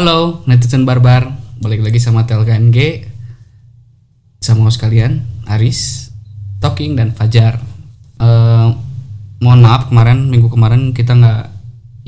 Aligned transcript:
Halo 0.00 0.40
netizen 0.48 0.88
barbar, 0.88 1.28
balik 1.60 1.84
lagi 1.84 2.00
sama 2.00 2.24
TLKNG 2.24 3.04
sama 4.40 4.64
host 4.64 4.80
kalian 4.80 5.28
Aris, 5.44 6.08
Talking 6.56 6.96
dan 6.96 7.12
Fajar. 7.12 7.60
Eh, 8.16 8.68
mohon 9.44 9.60
maaf 9.60 9.92
kemarin 9.92 10.32
minggu 10.32 10.48
kemarin 10.48 10.96
kita 10.96 11.12
nggak 11.12 11.52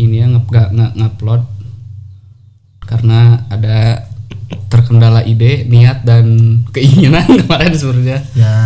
ini 0.00 0.24
ya 0.24 0.26
nggak 0.32 0.68
nggak 0.72 0.92
ngupload. 1.04 1.44
Karena 2.80 3.44
ada 3.52 4.08
terkendala 4.72 5.20
ide, 5.28 5.68
niat 5.68 6.00
dan 6.00 6.24
keinginan 6.72 7.28
kemarin 7.44 7.76
sebenarnya. 7.76 8.24
ya 8.32 8.56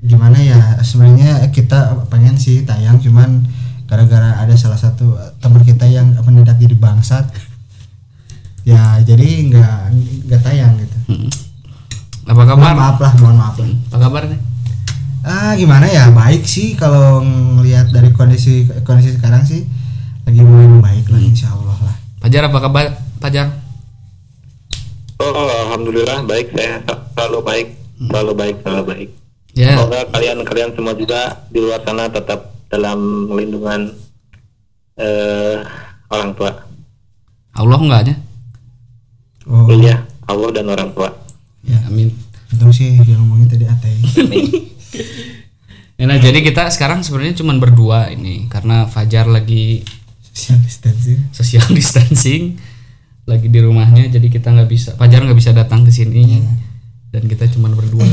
gimana 0.00 0.40
ya? 0.40 0.80
Sebenarnya 0.80 1.52
kita 1.52 2.00
pengen 2.08 2.40
sih 2.40 2.64
tayang 2.64 2.96
cuman 2.96 3.44
gara-gara 3.84 4.40
ada 4.40 4.56
salah 4.56 4.80
satu 4.80 5.20
teman 5.36 5.68
kita 5.68 5.84
yang 5.84 6.16
mendadak 6.24 6.56
jadi 6.56 6.72
bangsat 6.80 7.28
ya 8.68 9.00
jadi 9.00 9.28
nggak 9.48 9.76
nggak 10.28 10.40
tayang 10.42 10.76
gitu 10.76 10.96
Hmm. 11.08 11.24
Apa 12.28 12.44
kabar? 12.44 12.68
mohon 12.68 12.76
maaf 12.76 12.98
lah 13.00 13.12
mohon 13.16 13.36
maaf 13.38 13.56
lah 13.56 13.68
Apa 13.88 13.96
kabar 13.98 14.22
nih? 14.28 14.40
ah 15.24 15.52
gimana 15.52 15.88
ya 15.88 16.08
baik 16.10 16.44
sih 16.44 16.72
kalau 16.72 17.24
ngelihat 17.24 17.88
dari 17.88 18.12
kondisi 18.12 18.54
kondisi 18.82 19.16
sekarang 19.16 19.40
sih 19.42 19.64
lagi 20.22 20.40
mulai 20.40 20.68
membaik 20.68 21.08
lah 21.08 21.16
insya 21.18 21.48
Allah 21.50 21.76
lah 21.82 21.96
Fajar 22.18 22.44
apa 22.44 22.58
kabar? 22.58 22.84
Fajar? 23.18 23.46
Oh, 25.18 25.48
alhamdulillah 25.66 26.22
baik 26.22 26.52
saya 26.52 26.78
selalu 27.10 27.38
baik, 27.40 27.68
selalu 28.00 28.32
baik, 28.34 28.56
selalu 28.60 28.84
baik. 28.86 29.08
Ya. 29.52 29.74
Semoga 29.74 30.00
kalian-kalian 30.08 30.70
semua 30.72 30.94
juga 30.94 31.20
di 31.48 31.58
luar 31.58 31.80
sana 31.82 32.06
tetap 32.06 32.54
dalam 32.68 32.98
lindungan 33.28 33.90
eh, 34.94 35.56
orang 36.06 36.30
tua. 36.32 36.52
Allah 37.52 37.78
enggak 37.80 38.00
aja? 38.04 38.14
Oh. 39.48 39.66
Iya, 39.72 40.04
Allah 40.24 40.50
dan 40.52 40.68
orang 40.68 40.92
tua. 40.92 41.10
ya 41.64 41.80
Amin. 41.84 42.12
itu 42.48 42.64
sih 42.72 42.96
yang 42.96 43.24
ngomongin 43.24 43.48
tadi 43.48 43.64
ate. 43.64 43.90
Ya, 45.98 46.06
Nah, 46.06 46.14
jadi 46.14 46.38
kita 46.40 46.70
sekarang 46.70 47.02
sebenarnya 47.02 47.42
cuma 47.42 47.58
berdua 47.58 48.06
ini 48.06 48.46
karena 48.46 48.86
Fajar 48.86 49.26
lagi 49.26 49.82
social 50.22 50.54
distancing. 50.62 51.18
Social 51.34 51.66
distancing 51.76 52.54
lagi 53.26 53.50
di 53.50 53.58
rumahnya 53.58 54.06
jadi 54.06 54.30
kita 54.30 54.54
nggak 54.54 54.70
bisa 54.70 54.94
Fajar 54.94 55.26
nggak 55.26 55.34
bisa 55.34 55.50
datang 55.50 55.82
ke 55.82 55.90
sini. 55.90 56.38
Dan 57.10 57.26
kita 57.26 57.50
cuma 57.50 57.66
berdua 57.74 58.06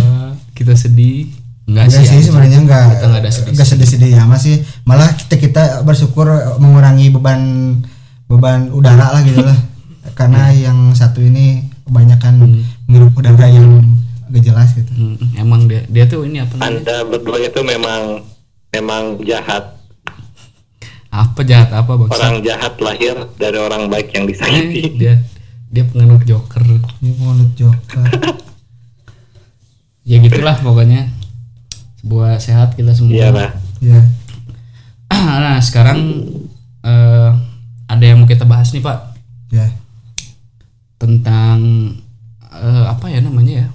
kita 0.57 0.73
sedih. 0.73 1.29
Nggak 1.65 1.85
Enggak 1.85 2.01
sih 2.01 2.05
anjing. 2.09 2.25
sebenarnya 2.25 2.59
enggak 2.61 2.83
kita 2.89 3.05
nggak 3.05 3.21
ada 3.21 3.31
sedih 3.33 3.51
enggak 3.53 3.67
sedih-sedih 3.69 4.09
ya 4.13 4.23
masih 4.25 4.55
malah 4.81 5.09
kita 5.13 5.35
kita 5.37 5.63
bersyukur 5.81 6.25
mengurangi 6.57 7.09
beban 7.09 7.41
beban 8.25 8.69
udara 8.69 9.13
lah 9.13 9.21
gitu 9.21 9.41
lah 9.41 9.57
karena 10.15 10.55
yang 10.55 10.95
satu 10.95 11.19
ini 11.19 11.67
kebanyakan 11.83 12.63
menghirup 12.87 13.13
udara 13.19 13.51
yang 13.51 13.83
gak 14.31 14.43
jelas 14.43 14.71
gitu. 14.73 14.89
Hmm, 14.95 15.19
emang 15.35 15.67
dia 15.67 15.83
dia 15.91 16.07
tuh 16.07 16.23
ini 16.23 16.41
apa 16.41 16.55
namanya? 16.57 16.71
Anda 16.71 16.97
berdua 17.03 17.37
itu 17.43 17.61
memang 17.61 18.23
memang 18.71 19.19
jahat. 19.27 19.75
apa 21.15 21.47
jahat 21.47 21.71
apa 21.71 21.95
bang? 21.95 22.11
Orang 22.11 22.35
jahat 22.43 22.75
lahir 22.83 23.15
dari 23.39 23.55
orang 23.55 23.87
baik 23.87 24.11
yang 24.11 24.27
disakiti. 24.27 24.99
dia 24.99 25.15
dia 25.71 25.83
penganut 25.87 26.27
joker. 26.27 26.59
Ini 26.99 27.11
mulut 27.19 27.51
joker. 27.53 28.07
Ya 30.05 30.21
gitulah 30.21 30.53
pokoknya. 30.61 31.09
Sebuah 31.97 32.37
sehat 32.37 32.77
kita 32.77 32.93
semua. 32.93 33.09
Iya 33.09 33.29
lah. 33.33 33.51
ya 33.81 34.05
nah 35.41 35.57
sekarang 35.57 36.29
eh, 36.85 37.29
ada 37.89 38.03
yang 38.05 38.21
mau 38.21 38.29
kita 38.29 38.45
bahas 38.45 38.69
nih 38.69 38.85
pak? 38.85 39.17
Ya 39.49 39.65
tentang 41.05 41.57
eh, 42.49 42.85
apa 42.89 43.05
ya 43.13 43.21
namanya 43.21 43.53
ya? 43.61 43.67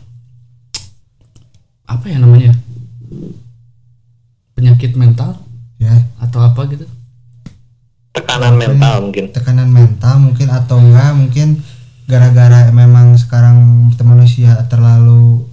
Apa 1.86 2.10
ya 2.10 2.18
namanya 2.18 2.50
penyakit 4.58 4.98
mental? 4.98 5.38
Ya. 5.78 5.94
Atau 6.18 6.42
apa 6.42 6.66
gitu? 6.66 6.90
Tekanan 8.10 8.58
mental 8.58 9.06
mungkin. 9.06 9.30
tekanan 9.30 9.70
mental 9.70 10.18
mungkin 10.18 10.50
atau 10.50 10.82
enggak 10.82 11.14
mungkin 11.14 11.48
gara-gara 12.10 12.66
memang 12.74 13.14
sekarang 13.14 13.86
manusia 14.02 14.58
terlalu 14.66 15.46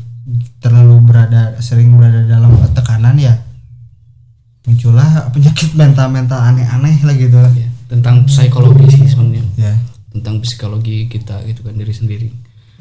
terlalu 0.57 0.97
berada 1.05 1.53
sering 1.61 1.93
berada 1.93 2.25
dalam 2.25 2.57
tekanan 2.73 3.13
ya 3.21 3.37
muncullah 4.65 5.29
penyakit 5.29 5.77
mental-mental 5.77 6.41
aneh-aneh 6.41 6.97
lah 7.05 7.15
gitu 7.15 7.37
lah. 7.37 7.53
Ya, 7.53 7.69
tentang 7.87 8.25
psikologi 8.25 8.89
sih 8.89 9.07
sebenarnya. 9.07 9.45
Ya 9.55 9.73
tentang 10.11 10.39
psikologi 10.39 11.07
kita 11.07 11.43
gitu 11.45 11.61
kan 11.61 11.75
diri 11.75 11.93
sendiri. 11.93 12.29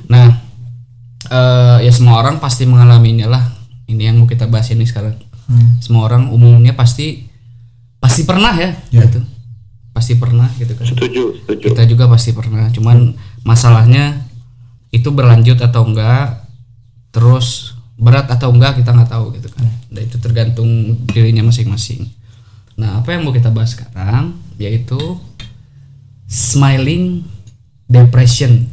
Nah 0.06 0.40
eh, 1.26 1.78
ya 1.82 1.92
semua 1.92 2.20
orang 2.20 2.38
pasti 2.38 2.64
mengalaminya 2.64 3.26
lah 3.26 3.44
ini 3.86 4.06
yang 4.06 4.18
mau 4.18 4.26
kita 4.26 4.46
bahas 4.46 4.70
ini 4.70 4.86
sekarang. 4.86 5.14
Hmm. 5.46 5.78
semua 5.78 6.10
orang 6.10 6.26
umumnya 6.34 6.74
pasti 6.74 7.30
pasti 8.02 8.26
pernah 8.26 8.50
ya, 8.58 8.74
Ya. 8.90 9.06
gitu. 9.06 9.22
Pasti 9.94 10.18
pernah 10.18 10.50
gitu 10.58 10.74
kan. 10.74 10.82
Setuju, 10.82 11.38
setuju. 11.38 11.62
kita 11.70 11.86
juga 11.86 12.10
pasti 12.10 12.34
pernah 12.34 12.66
cuman 12.74 13.14
masalahnya 13.46 14.26
itu 14.90 15.06
berlanjut 15.14 15.62
atau 15.62 15.86
enggak 15.86 16.50
terus 17.14 17.78
berat 17.94 18.26
atau 18.26 18.50
enggak 18.50 18.82
kita 18.82 18.90
nggak 18.90 19.06
tahu 19.06 19.38
gitu 19.38 19.46
kan. 19.54 19.70
Dan 19.86 20.02
itu 20.10 20.18
tergantung 20.18 20.66
dirinya 21.06 21.46
masing-masing. 21.46 22.10
Nah 22.74 22.98
apa 23.00 23.14
yang 23.14 23.22
mau 23.22 23.30
kita 23.30 23.54
bahas 23.54 23.78
sekarang 23.78 24.34
yaitu 24.58 24.98
smiling 26.26 27.22
depression. 27.86 28.66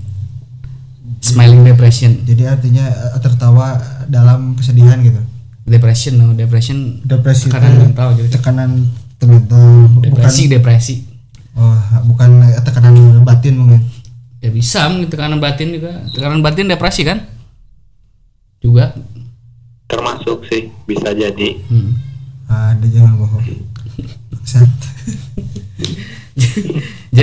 Smiling 1.24 1.64
depression. 1.64 2.20
Jadi 2.28 2.44
artinya 2.50 2.86
eh, 2.90 3.20
tertawa 3.24 3.80
dalam 4.10 4.58
kesedihan 4.60 5.00
gitu? 5.00 5.22
Depression 5.64 6.20
no 6.20 6.36
depression. 6.36 7.00
Depresi 7.08 7.48
tekanan 7.48 7.80
mental 7.80 8.20
gitu 8.20 8.28
tekanan 8.36 8.92
mental 9.24 9.88
bukan 9.96 10.04
depresi 10.04 10.44
depresi. 10.52 10.96
Oh 11.56 11.80
bukan 12.12 12.44
eh, 12.44 12.60
tekanan 12.60 13.24
batin 13.24 13.56
mungkin? 13.56 13.82
Ya 14.44 14.52
bisa 14.52 14.92
mungkin 14.92 15.08
tekanan 15.08 15.40
batin 15.40 15.72
juga. 15.72 16.04
Tekanan 16.12 16.44
batin 16.44 16.68
depresi 16.68 17.08
kan? 17.08 17.24
Juga. 18.60 18.92
Termasuk 19.88 20.44
sih 20.52 20.68
bisa 20.84 21.16
jadi. 21.16 21.64
hmm. 21.72 21.92
ada 22.52 22.86
jangan 22.92 23.16
bohong. 23.16 23.64
Set. 24.44 24.83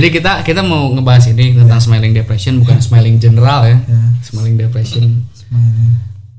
Jadi 0.01 0.17
kita 0.17 0.41
kita 0.41 0.65
mau 0.65 0.89
ngebahas 0.97 1.29
ini 1.29 1.53
tentang 1.53 1.77
smiling 1.77 2.17
depression 2.17 2.57
bukan 2.57 2.81
smiling 2.81 3.21
general 3.21 3.69
ya. 3.69 3.77
Ya. 3.85 4.01
Smiling 4.25 4.57
depression. 4.57 5.29
Smiling. 5.37 5.93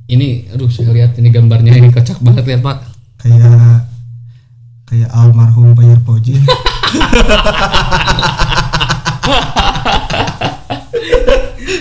Ini 0.09 0.49
aduh 0.49 0.65
saya 0.65 0.89
lihat 0.89 1.13
ini 1.21 1.29
gambarnya 1.29 1.77
ini 1.77 1.93
kocak 1.93 2.17
banget 2.25 2.49
lihat 2.49 2.65
Pak. 2.65 2.89
kayak 3.21 3.85
kayak 4.89 5.13
almarhum 5.13 5.77
Bayar 5.77 6.01
Poji 6.01 6.41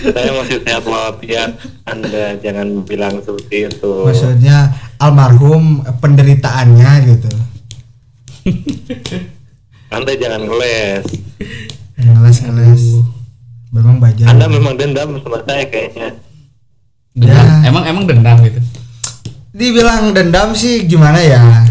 Saya 0.05 0.29
masih 0.37 0.61
sehat 0.61 0.85
walafiat. 0.85 1.57
Anda 1.89 2.37
jangan 2.45 2.85
bilang 2.85 3.25
seperti 3.25 3.73
itu. 3.73 4.05
maksudnya 4.05 4.69
almarhum 5.01 5.81
penderitaannya 5.97 6.91
gitu 7.09 7.29
Anda 9.89 10.13
jangan 10.13 10.45
ngeles. 10.45 11.09
Ngeles 12.09 12.37
ngeles 12.41 12.83
memang 13.71 14.01
baja 14.01 14.27
Anda 14.27 14.45
memang 14.51 14.75
dendam 14.75 15.21
sama 15.23 15.39
saya 15.47 15.63
kayaknya. 15.69 16.19
Dendam. 17.15 17.45
Ya. 17.45 17.67
Emang 17.67 17.83
emang 17.87 18.03
dendam 18.07 18.37
gitu. 18.43 18.59
dibilang 19.51 20.15
dendam 20.15 20.55
sih 20.55 20.87
gimana 20.87 21.19
ya? 21.19 21.67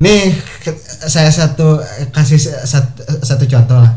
Nih 0.00 0.36
saya 1.08 1.32
satu 1.32 1.80
kasih 2.12 2.38
satu, 2.38 3.00
satu 3.24 3.44
contoh 3.48 3.78
lah. 3.80 3.92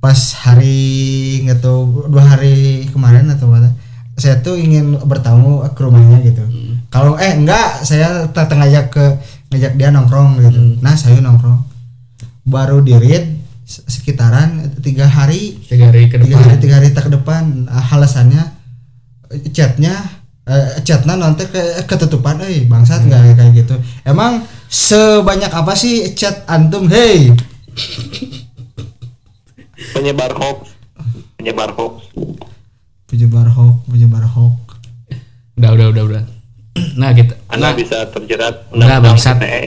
Pas 0.00 0.16
hari 0.44 1.40
nggak 1.44 1.60
tahu 1.60 2.08
dua 2.08 2.24
hari 2.24 2.88
kemarin 2.92 3.28
atau 3.32 3.52
apa 3.52 3.72
saya 4.16 4.40
tuh 4.40 4.56
ingin 4.56 4.96
bertamu 5.04 5.60
ke 5.76 5.80
rumahnya 5.84 6.24
gitu. 6.24 6.44
Kalau 6.88 7.20
eh 7.20 7.36
enggak 7.36 7.84
saya 7.84 8.24
ngajak 8.32 8.88
ke 8.88 9.04
ngajak 9.52 9.72
dia 9.76 9.92
nongkrong 9.92 10.40
gitu. 10.40 10.80
Nah 10.80 10.96
saya 10.96 11.20
nongkrong. 11.20 11.60
Baru 12.46 12.80
di 12.80 12.96
read 12.96 13.45
sekitaran 13.66 14.48
tiga 14.78 15.04
hari 15.04 15.58
Tiga 15.60 15.90
hari 15.90 16.06
ke 16.06 16.16
tiga 16.16 16.38
hari 16.38 16.46
depan. 16.48 16.62
tiga 16.62 16.74
hari 16.76 16.88
tak 16.90 17.04
ke 17.04 17.12
depan 17.12 17.66
Ah, 17.66 17.82
alasannya 17.90 18.42
eh, 19.28 19.50
chatnya 19.50 19.94
eh, 20.44 20.78
chatnya 20.80 21.14
nanti 21.14 21.44
ke 21.44 21.58
ketutupan 21.84 22.38
eh 22.40 22.62
bangsat 22.64 23.02
nggak 23.02 23.34
kayak 23.34 23.52
gitu 23.56 23.74
emang 24.04 24.40
sebanyak 24.64 25.50
apa 25.50 25.74
sih 25.74 26.14
chat 26.14 26.46
antum 26.46 26.86
hey 26.86 27.34
Penyebar 29.88 30.32
hoax. 30.32 30.72
Penyebar 31.36 31.68
hoax. 31.70 32.08
penyebar 33.06 33.46
hoax 33.46 33.76
penyebar 33.84 34.24
hoax 34.24 34.56
Udah 35.54 35.70
udah 35.72 35.86
udah 35.90 36.04
udah. 36.06 36.22
Nah 36.94 37.10
kita. 37.10 37.32
Anda 37.48 37.72
Nah, 37.72 37.72
bisa 37.72 38.04
terjerat 38.06 38.68
Enggak, 38.68 39.00
bangsat. 39.02 39.36
ITE. 39.38 39.62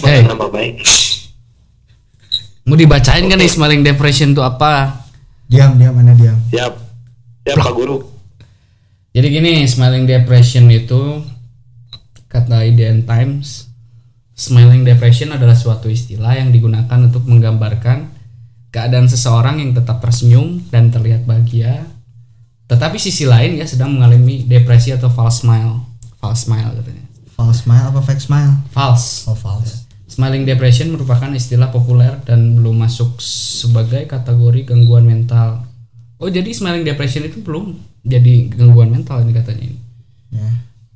Hey. 0.00 0.24
Nama 0.24 0.46
baik. 0.46 0.80
Mau 2.70 2.78
dibacain 2.78 3.26
kan 3.26 3.34
nih 3.34 3.50
smiling 3.50 3.82
depression 3.82 4.30
itu 4.30 4.38
apa? 4.46 5.02
diam 5.50 5.74
diam 5.74 5.90
mana 5.90 6.14
diam 6.14 6.38
Siap. 6.54 6.72
Siap 7.42 7.56
Pak 7.58 7.74
Guru. 7.74 7.98
Jadi 9.10 9.26
gini, 9.26 9.66
smiling 9.66 10.06
depression 10.06 10.70
itu 10.70 11.18
kata 12.30 12.62
IDN 12.62 13.02
Times, 13.10 13.66
smiling 14.38 14.86
depression 14.86 15.34
adalah 15.34 15.58
suatu 15.58 15.90
istilah 15.90 16.38
yang 16.38 16.54
digunakan 16.54 16.94
untuk 16.94 17.26
menggambarkan 17.26 18.06
keadaan 18.70 19.10
seseorang 19.10 19.58
yang 19.58 19.74
tetap 19.74 19.98
tersenyum 19.98 20.62
dan 20.70 20.94
terlihat 20.94 21.26
bahagia, 21.26 21.90
tetapi 22.70 23.02
sisi 23.02 23.26
lain 23.26 23.58
ya 23.58 23.66
sedang 23.66 23.98
mengalami 23.98 24.46
depresi 24.46 24.94
atau 24.94 25.10
false 25.10 25.42
smile. 25.42 25.82
False 26.22 26.46
smile 26.46 26.70
katanya. 26.78 27.10
false 27.40 27.64
smile 27.64 27.88
apa 27.88 28.04
fake 28.04 28.20
smile 28.20 28.52
False. 28.68 29.24
oh 29.24 29.32
false 29.32 29.88
Smiling 30.10 30.42
depression 30.42 30.90
merupakan 30.90 31.30
istilah 31.30 31.70
populer 31.70 32.18
dan 32.26 32.58
belum 32.58 32.82
masuk 32.82 33.22
sebagai 33.22 34.10
kategori 34.10 34.66
gangguan 34.66 35.06
mental. 35.06 35.62
Oh, 36.18 36.26
jadi 36.26 36.50
smiling 36.50 36.82
depression 36.82 37.22
itu 37.22 37.38
belum 37.38 37.78
jadi 38.02 38.50
gangguan 38.50 38.90
mental 38.90 39.22
ini 39.22 39.30
katanya 39.30 39.70
ini. 39.70 39.78
ya 40.34 40.50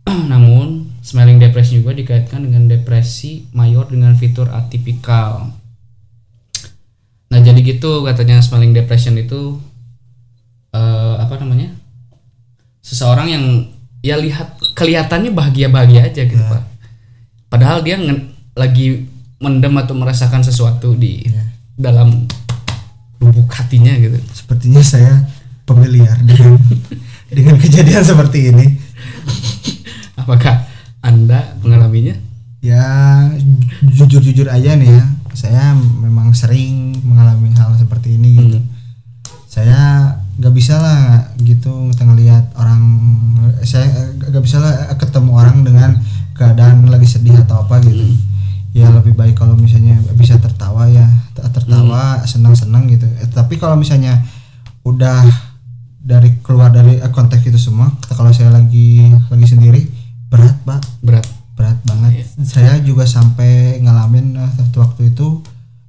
Namun, 0.35 0.99
smiling 0.99 1.39
depression 1.39 1.79
juga 1.79 1.95
dikaitkan 1.95 2.43
dengan 2.43 2.67
depresi 2.67 3.47
mayor 3.55 3.87
dengan 3.87 4.19
fitur 4.19 4.51
atipikal. 4.51 5.55
Nah, 7.31 7.39
jadi 7.39 7.57
gitu 7.63 8.03
katanya 8.03 8.43
smiling 8.43 8.75
depression 8.75 9.15
itu 9.15 9.63
eh, 10.75 11.15
apa 11.23 11.39
namanya? 11.39 11.71
Seseorang 12.83 13.31
yang 13.31 13.45
ya 14.05 14.19
lihat 14.19 14.59
kelihatannya 14.75 15.31
bahagia-bahagia 15.33 16.03
aja 16.05 16.23
gitu, 16.27 16.43
Pak. 16.51 16.63
Padahal 17.49 17.81
dia 17.81 17.97
nge- 17.97 18.34
lagi 18.55 19.07
mendem 19.43 19.75
atau 19.77 19.95
merasakan 19.99 20.43
sesuatu 20.47 20.95
di 20.95 21.27
dalam 21.75 22.25
lubuk 23.19 23.51
hatinya 23.51 23.95
gitu. 23.99 24.19
sepertinya 24.31 24.83
saya 24.83 25.27
familiar 25.67 26.15
dengan 26.23 26.61
dengan 27.37 27.57
kejadian 27.59 28.05
seperti 28.05 28.55
ini. 28.55 28.67
Apakah 30.15 30.65
Anda 31.05 31.59
mengalaminya? 31.61 32.17
ya 32.65 32.81
jujur 33.85 34.25
jujur 34.25 34.49
aja 34.49 34.73
nih 34.73 34.89
ya. 34.89 35.05
Saya 35.37 35.77
memang 35.77 36.33
sering 36.33 36.97
mengalami 37.05 37.53
hal 37.53 37.77
seperti 37.77 38.17
ini 38.17 38.31
gitu. 38.41 38.59
Saya 39.45 40.17
nggak 40.41 40.55
bisa 40.57 40.81
lah 40.81 41.31
gitu 41.39 41.93
ngelihat 41.93 42.57
orang 42.57 42.81
saya 43.63 43.87
nggak 44.17 44.43
bisa 44.43 44.59
lah 44.59 44.91
ketemu 44.97 45.31
orang 45.31 45.63
dengan 45.63 45.91
keadaan 46.35 46.89
lagi 46.91 47.07
sedih 47.07 47.39
atau 47.45 47.63
apa 47.63 47.79
gitu 47.85 48.34
ya 48.75 48.91
lebih 48.91 49.15
baik 49.15 49.39
kalau 49.39 49.55
misalnya 49.55 49.95
bisa 50.19 50.35
tertawa 50.43 50.91
ya 50.91 51.07
tertawa 51.39 52.27
senang 52.27 52.59
senang 52.59 52.91
gitu 52.91 53.07
Eh, 53.23 53.31
tapi 53.31 53.55
kalau 53.55 53.79
misalnya 53.79 54.19
udah 54.83 55.23
dari 56.05 56.43
keluar 56.43 56.75
dari 56.75 56.99
konteks 57.01 57.47
itu 57.49 57.57
semua 57.57 57.89
kalau 58.13 58.35
saya 58.35 58.51
lagi 58.51 59.09
lagi 59.31 59.47
sendiri 59.47 59.87
berat 60.27 60.59
pak 60.67 60.83
Berat. 61.01 61.25
berat 61.55 61.79
banget. 61.87 62.27
Saya 62.43 62.83
juga 62.83 63.07
sampai 63.07 63.79
ngalamin 63.79 64.35
eh, 64.43 64.51
waktu 64.75 65.15
itu 65.15 65.39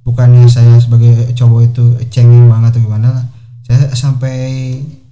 bukannya 0.06 0.46
saya 0.46 0.78
sebagai 0.78 1.34
cowok 1.34 1.60
itu 1.66 1.84
cengeng 2.14 2.46
banget 2.46 2.78
atau 2.78 2.86
gimana 2.86 3.08
lah. 3.18 3.24
Saya 3.66 3.90
sampai 3.98 4.36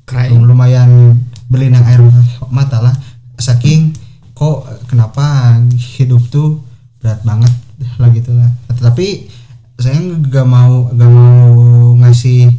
Crying. 0.06 0.46
lumayan 0.46 1.18
berlinang 1.50 1.82
air 1.90 1.98
mata 2.54 2.78
lah. 2.78 2.94
Saking 3.34 3.90
kok 4.30 4.62
kenapa 4.86 5.58
hidup 5.74 6.22
tuh 6.30 6.62
berat 7.02 7.20
banget 7.26 7.63
lah 7.98 8.08
gitu 8.10 8.30
lah. 8.34 8.50
Tetapi 8.70 9.06
saya 9.78 9.98
nggak 9.98 10.46
mau 10.46 10.90
nggak 10.94 11.10
mau 11.10 11.50
ngasih 12.04 12.50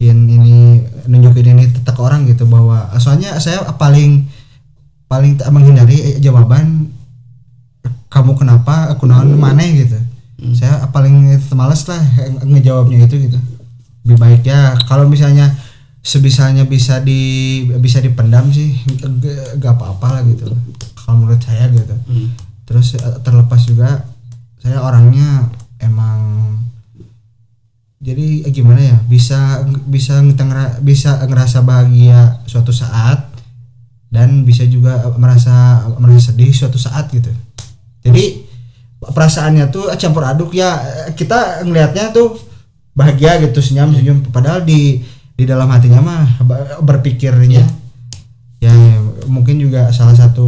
ini 0.00 0.80
nunjukin 1.08 1.56
ini 1.56 1.64
ke 1.72 2.00
orang 2.00 2.28
gitu 2.28 2.44
bahwa 2.44 2.92
soalnya 3.00 3.36
saya 3.40 3.64
paling 3.76 4.28
paling 5.08 5.36
tak 5.40 5.48
menghindari 5.52 6.18
jawaban 6.20 6.92
kamu 8.08 8.36
kenapa? 8.38 8.94
Aku 8.94 9.06
naon 9.08 9.34
mana 9.38 9.64
gitu. 9.64 9.96
Saya 10.54 10.84
paling 10.92 11.40
males 11.56 11.82
lah 11.88 12.00
nge- 12.00 12.44
ngejawabnya 12.46 13.08
itu 13.08 13.16
gitu. 13.30 13.38
Lebih 14.04 14.18
baik 14.20 14.42
ya 14.44 14.76
kalau 14.84 15.08
misalnya 15.08 15.48
sebisanya 16.04 16.68
bisa 16.68 17.00
di 17.00 17.64
bisa 17.80 17.96
dipendam 18.04 18.52
sih 18.52 18.76
gak 19.56 19.74
apa-apa 19.80 20.20
lah 20.20 20.22
gitu. 20.28 20.52
Kalau 21.00 21.24
menurut 21.24 21.40
saya 21.40 21.68
gitu. 21.72 21.96
Hmm. 22.08 22.28
terus 22.64 22.96
eh, 22.96 23.16
terlepas 23.20 23.60
juga 23.68 24.08
saya 24.64 24.80
orangnya 24.80 25.52
emang 25.76 26.40
jadi 28.00 28.48
eh, 28.48 28.52
gimana 28.52 28.80
ya 28.80 28.96
bisa 29.04 29.64
bisa 29.88 30.24
ngera- 30.24 30.80
bisa 30.80 31.20
ngerasa 31.24 31.60
bahagia 31.60 32.40
suatu 32.48 32.72
saat 32.72 33.28
dan 34.08 34.48
bisa 34.48 34.64
juga 34.64 35.04
merasa 35.20 35.84
merasa 36.00 36.32
sedih 36.32 36.48
suatu 36.52 36.80
saat 36.80 37.12
gitu. 37.12 37.28
Jadi 38.04 38.44
perasaannya 39.00 39.68
tuh 39.68 39.92
campur 40.00 40.24
aduk 40.24 40.56
ya. 40.56 40.80
Kita 41.16 41.64
ngelihatnya 41.64 42.12
tuh 42.12 42.36
bahagia 42.96 43.40
gitu 43.44 43.60
senyum 43.60 43.92
senyum. 43.92 44.22
Padahal 44.32 44.62
di 44.62 45.04
di 45.34 45.44
dalam 45.44 45.66
hatinya 45.66 45.98
mah 45.98 46.24
berpikirnya 46.78 47.66
ya, 48.62 48.70
ya, 48.70 48.96
mungkin 49.26 49.58
juga 49.58 49.90
salah 49.90 50.14
satu 50.14 50.46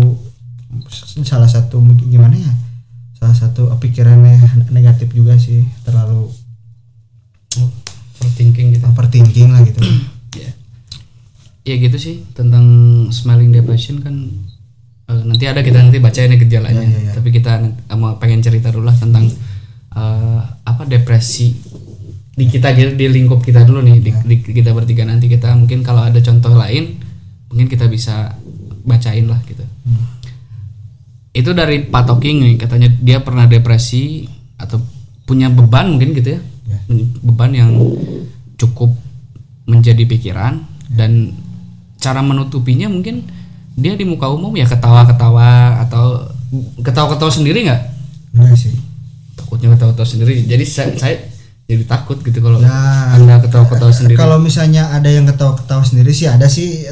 salah 1.27 1.51
satu 1.51 1.83
mungkin 1.83 2.07
gimana 2.07 2.39
ya 2.39 2.53
salah 3.27 3.39
satu 3.51 3.67
pikirannya 3.77 4.39
negatif 4.71 5.11
juga 5.11 5.35
sih 5.35 5.67
terlalu 5.83 6.31
Overthinking 8.17 8.77
gitu. 8.77 8.85
overthinking 8.87 9.49
lah 9.51 9.61
gitu 9.63 9.81
Ya. 10.37 10.51
Ya 11.65 11.75
gitu 11.81 11.97
sih 11.97 12.15
tentang 12.31 12.65
smiling 13.09 13.51
depression 13.51 13.99
kan 13.99 14.13
eh, 15.09 15.23
nanti 15.25 15.49
ada 15.49 15.61
kita 15.61 15.81
nanti 15.81 15.97
baca 15.97 16.21
ini 16.21 16.37
gejalanya. 16.37 16.77
Ya, 16.79 16.93
ya, 16.93 17.01
ya. 17.09 17.13
Tapi 17.17 17.29
kita 17.33 17.57
nanti- 17.59 17.81
mau 17.97 18.21
pengen 18.21 18.45
cerita 18.45 18.69
dulu 18.69 18.85
lah 18.85 18.95
tentang 18.95 19.25
eh, 19.93 20.41
apa 20.63 20.83
depresi 20.85 21.57
di 22.37 22.45
kita 22.47 22.77
gitu 22.77 22.93
di 22.93 23.09
lingkup 23.09 23.41
kita 23.41 23.65
dulu 23.65 23.81
nih 23.81 23.97
di, 23.99 24.13
di- 24.13 24.45
kita 24.45 24.77
bertiga 24.77 25.09
nanti 25.09 25.25
kita 25.25 25.57
mungkin 25.57 25.81
kalau 25.81 26.05
ada 26.05 26.21
contoh 26.21 26.53
lain 26.53 27.01
mungkin 27.49 27.67
kita 27.67 27.89
bisa 27.89 28.37
bacain 28.85 29.25
lah 29.25 29.41
gitu. 29.49 29.65
Itu 31.37 31.53
dari 31.53 31.85
Pak 31.85 32.09
Toking 32.09 32.37
nih 32.41 32.55
katanya 32.57 32.89
dia 32.89 33.21
pernah 33.21 33.45
depresi 33.45 34.25
atau 34.57 34.81
punya 35.29 35.53
beban 35.53 35.93
mungkin 35.93 36.17
gitu 36.17 36.41
ya. 36.41 36.41
Ya. 36.65 36.79
Beban 37.21 37.53
yang 37.53 37.77
cukup 38.57 38.97
menjadi 39.69 40.09
pikiran 40.09 40.65
dan 40.89 41.37
cara 42.01 42.23
menutupinya 42.25 42.89
mungkin 42.89 43.27
dia 43.77 43.93
di 43.99 44.07
muka 44.09 44.31
umum 44.33 44.55
ya 44.57 44.65
ketawa-ketawa 44.65 45.83
atau 45.85 46.33
ketawa-ketawa 46.81 47.29
sendiri 47.29 47.67
nggak 47.67 47.83
enggak 48.33 48.57
sih 48.57 48.73
takutnya 49.37 49.75
ketawa-ketawa 49.77 50.09
sendiri 50.09 50.33
jadi 50.47 50.65
saya, 50.65 50.95
saya 50.97 51.17
jadi 51.67 51.83
takut 51.83 52.23
gitu 52.23 52.39
kalau 52.39 52.63
Ya, 52.63 53.19
anda 53.19 53.43
ketawa-ketawa 53.43 53.91
sendiri 53.91 54.17
kalau 54.17 54.39
misalnya 54.39 54.95
ada 54.95 55.11
yang 55.11 55.27
ketawa-ketawa 55.27 55.83
sendiri 55.83 56.15
sih 56.15 56.31
ada 56.31 56.47
sih 56.47 56.87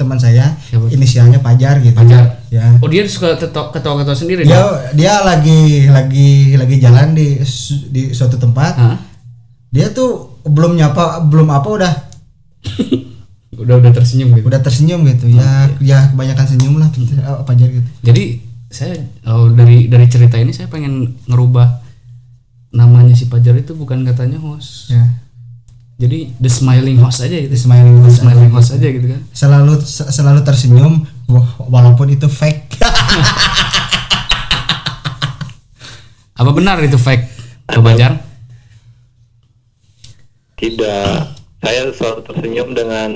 teman 0.00 0.16
saya 0.16 0.56
Siapa? 0.72 0.88
inisialnya 0.88 1.44
Pajar 1.44 1.84
gitu 1.84 1.94
Pajar. 1.94 2.39
Ya. 2.50 2.76
Oh 2.78 2.86
dia 2.86 3.06
suka 3.06 3.34
ketawa- 3.34 3.70
ketawa-ketawa 3.70 4.12
sendiri 4.12 4.42
dia 4.42 4.58
dong? 4.58 4.74
dia 4.92 5.14
lagi 5.22 5.86
lagi 5.86 6.30
lagi 6.54 6.76
jalan 6.76 7.14
di 7.14 7.38
di 7.88 8.10
suatu 8.10 8.36
tempat. 8.36 8.74
Hah? 8.74 8.98
dia 9.70 9.86
tuh 9.88 10.42
belum 10.42 10.74
nyapa 10.74 11.22
belum 11.24 11.46
apa 11.48 11.68
udah. 11.70 11.94
Udah 13.60 13.76
udah 13.76 13.92
tersenyum 13.92 14.32
gitu? 14.32 14.46
Udah 14.48 14.60
tersenyum 14.60 15.04
gitu 15.04 15.26
ya 15.28 15.68
ya 15.78 16.08
kebanyakan 16.08 16.46
senyum 16.48 16.80
lah 16.80 16.88
gitu, 16.90 17.12
eh, 17.12 17.40
Pajar 17.44 17.68
gitu. 17.68 17.84
Jadi 18.00 18.24
saya 18.66 18.94
oh, 19.26 19.52
dari 19.52 19.84
dari 19.84 20.06
cerita 20.06 20.40
ini 20.40 20.48
saya 20.50 20.64
pengen 20.66 21.18
ngerubah 21.26 21.82
namanya 22.70 23.12
si 23.12 23.26
Pajar 23.26 23.52
itu 23.54 23.74
bukan 23.74 24.00
katanya 24.02 24.40
host. 24.40 24.88
Ya. 24.88 25.04
Jadi 26.00 26.32
the 26.40 26.48
smiling 26.48 26.96
host 26.96 27.20
aja 27.20 27.36
gitu. 27.36 27.52
Itu 27.52 27.58
smiling 27.60 28.00
host 28.00 28.24
smiling 28.24 28.48
aja 28.48 28.56
host 28.56 28.70
aja 28.72 28.88
gitu 28.88 29.06
kan? 29.06 29.20
Selalu 29.30 29.72
se- 29.78 30.08
selalu 30.08 30.40
tersenyum 30.40 30.92
walaupun 31.70 32.10
itu 32.10 32.26
fake 32.26 32.80
apa 36.40 36.50
benar 36.56 36.80
itu 36.82 36.96
fake 36.96 37.26
Pak 37.70 38.18
Tidak. 40.60 41.14
Saya 41.62 41.88
selalu 41.94 42.20
tersenyum 42.26 42.68
dengan 42.74 43.10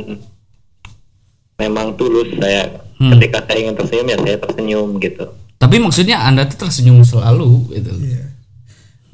memang 1.58 1.98
tulus 1.98 2.32
saya. 2.38 2.70
Hmm. 2.96 3.10
Ketika 3.18 3.42
saya 3.44 3.58
ingin 3.66 3.74
tersenyum 3.74 4.06
ya 4.06 4.16
saya 4.22 4.36
tersenyum 4.38 4.88
gitu. 5.02 5.26
tapi 5.64 5.80
maksudnya 5.80 6.20
anda 6.20 6.44
tuh 6.44 6.68
tersenyum 6.68 7.00
selalu 7.08 7.72
gitu 7.72 7.88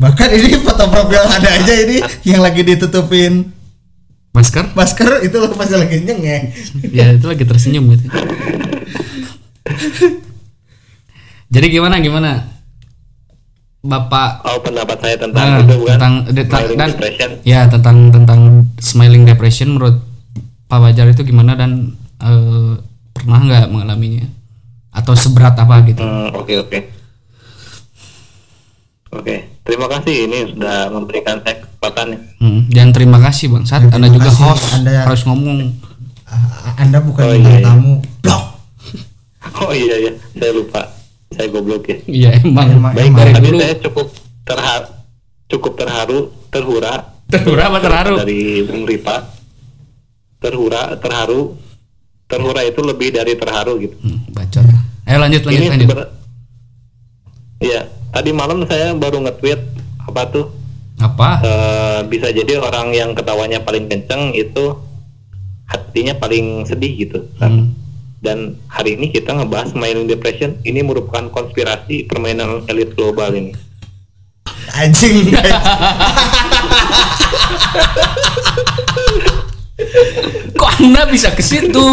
bahkan 0.01 0.33
ini 0.35 0.59
foto 0.65 0.89
profil 0.91 1.23
ada 1.23 1.47
aja 1.47 1.75
ini 1.87 2.03
yang 2.27 2.43
lagi 2.43 2.67
ditutupin 2.67 3.55
masker 4.35 4.75
masker 4.75 5.23
itu 5.23 5.37
lo 5.39 5.47
pasti 5.55 5.79
lagi 5.79 6.03
nyengeng 6.03 6.51
ya 6.91 7.15
itu 7.15 7.27
lagi 7.31 7.45
tersenyum 7.47 7.87
gitu 7.95 8.11
jadi 11.53 11.67
gimana 11.69 11.99
gimana 11.99 12.31
Bapak 13.81 14.45
Oh 14.45 14.61
pendapat 14.61 14.97
saya 14.99 15.17
tentang 15.17 15.41
Nah, 15.43 15.59
itu 15.59 15.75
bukan 15.75 15.97
tentang 15.97 16.15
smiling 16.29 16.77
dan 16.77 16.89
depression. 16.91 17.31
ya 17.43 17.61
tentang 17.67 17.97
tentang 18.11 18.41
smiling 18.77 19.25
depression 19.25 19.69
menurut 19.71 19.97
Pak 20.67 20.79
Wajar 20.79 21.09
itu 21.09 21.23
gimana 21.23 21.55
dan 21.55 21.93
eh, 22.19 22.73
pernah 23.11 23.39
nggak 23.39 23.67
mengalaminya 23.69 24.29
atau 24.91 25.15
seberat 25.15 25.55
apa 25.55 25.81
gitu 25.85 25.99
Hmm, 25.99 26.29
Oke 26.35 26.59
oke. 26.59 26.79
Oke, 29.11 29.35
terima 29.61 29.91
kasih 29.91 30.15
ini 30.25 30.55
sudah 30.55 30.87
memberikan 30.89 31.43
saya 31.43 31.59
kesempatan. 31.59 32.07
Hmm, 32.39 32.71
dan 32.71 32.95
terima 32.95 33.19
kasih 33.19 33.51
bang 33.51 33.65
saat 33.67 33.83
Ya, 33.83 33.91
anda 33.91 34.07
juga 34.07 34.31
kasih. 34.31 34.45
host 34.45 34.67
Anda 34.77 34.91
ya- 34.93 35.03
harus 35.03 35.23
ngomong 35.25 35.59
Ah, 36.25 36.79
Anda 36.79 37.03
bukan 37.03 37.27
Oh, 37.27 37.35
iya, 37.35 37.43
iya. 37.51 37.67
tamu. 37.67 37.99
Blok. 38.21 38.60
Oh 39.65 39.73
iya 39.73 39.97
iya, 39.97 40.13
saya 40.37 40.53
lupa. 40.53 40.83
Saya 41.31 41.47
goblok 41.49 41.87
ya. 41.87 41.97
iya 42.11 42.31
emang, 42.43 42.69
Emang, 42.75 42.93
Baik, 42.93 43.13
dari 43.15 43.33
tadi 43.33 43.47
dulu 43.47 43.59
saya 43.63 43.77
cukup 43.79 44.07
terharu, 44.43 44.89
cukup 45.47 45.73
terharu, 45.79 46.19
terhura 46.51 46.95
terhura 47.31 47.63
apa 47.71 47.79
terharu 47.79 48.15
dari 48.27 48.41
Bung 48.67 48.85
Ripa. 48.85 49.17
Terhura, 50.41 50.97
terharu, 50.97 51.55
terhura 52.31 52.63
itu 52.65 52.81
lebih 52.81 53.13
dari 53.13 53.35
terharu 53.37 53.77
gitu. 53.83 53.97
hmm, 54.01 54.33
bacot 54.33 54.65
ayo 55.11 55.19
lanjut 55.19 55.43
lanjut 55.43 55.61
Ini 55.61 55.67
lanjut 55.75 55.89
iya. 57.61 57.83
Tadi 58.11 58.31
malam 58.35 58.67
saya 58.67 58.91
baru 58.99 59.23
nge-tweet 59.23 59.61
apa 60.03 60.23
tuh? 60.35 60.47
apa 61.01 61.29
Eh, 61.41 62.01
bisa 62.13 62.29
jadi 62.29 62.61
orang 62.61 62.93
yang 62.93 63.15
ketawanya 63.17 63.65
paling 63.65 63.89
kenceng 63.89 64.37
itu 64.37 64.77
hatinya 65.65 66.13
paling 66.19 66.67
sedih 66.67 66.93
gitu. 67.07 67.19
Hmm. 67.39 67.73
Dan 68.21 68.61
hari 68.69 69.01
ini 69.01 69.09
kita 69.11 69.33
ngebahas 69.33 69.73
smiling 69.73 70.05
depression. 70.05 70.61
Ini 70.61 70.85
merupakan 70.85 71.33
konspirasi 71.33 72.05
permainan 72.05 72.69
elit 72.69 72.93
global 72.93 73.33
ini. 73.33 73.53
Anjing. 74.77 75.33
kok 80.61 80.71
anda 80.81 81.09
bisa 81.09 81.33
ke 81.33 81.43
situ 81.43 81.87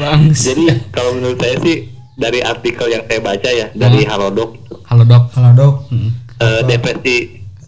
bang 0.00 0.32
Jadi 0.34 0.64
kalau 0.90 1.14
menurut 1.16 1.38
saya 1.38 1.56
sih 1.62 1.76
dari 2.18 2.40
artikel 2.42 2.90
yang 2.90 3.04
saya 3.06 3.20
baca 3.22 3.50
ya 3.50 3.66
dari 3.72 4.04
Halodoc 4.04 4.58
itu 4.58 4.74
halo 4.90 5.04
dok 5.06 5.24
Halo 5.38 5.50
dok. 5.54 5.74
Hmm. 5.92 6.10
eh, 6.42 6.62
depresi 6.66 7.16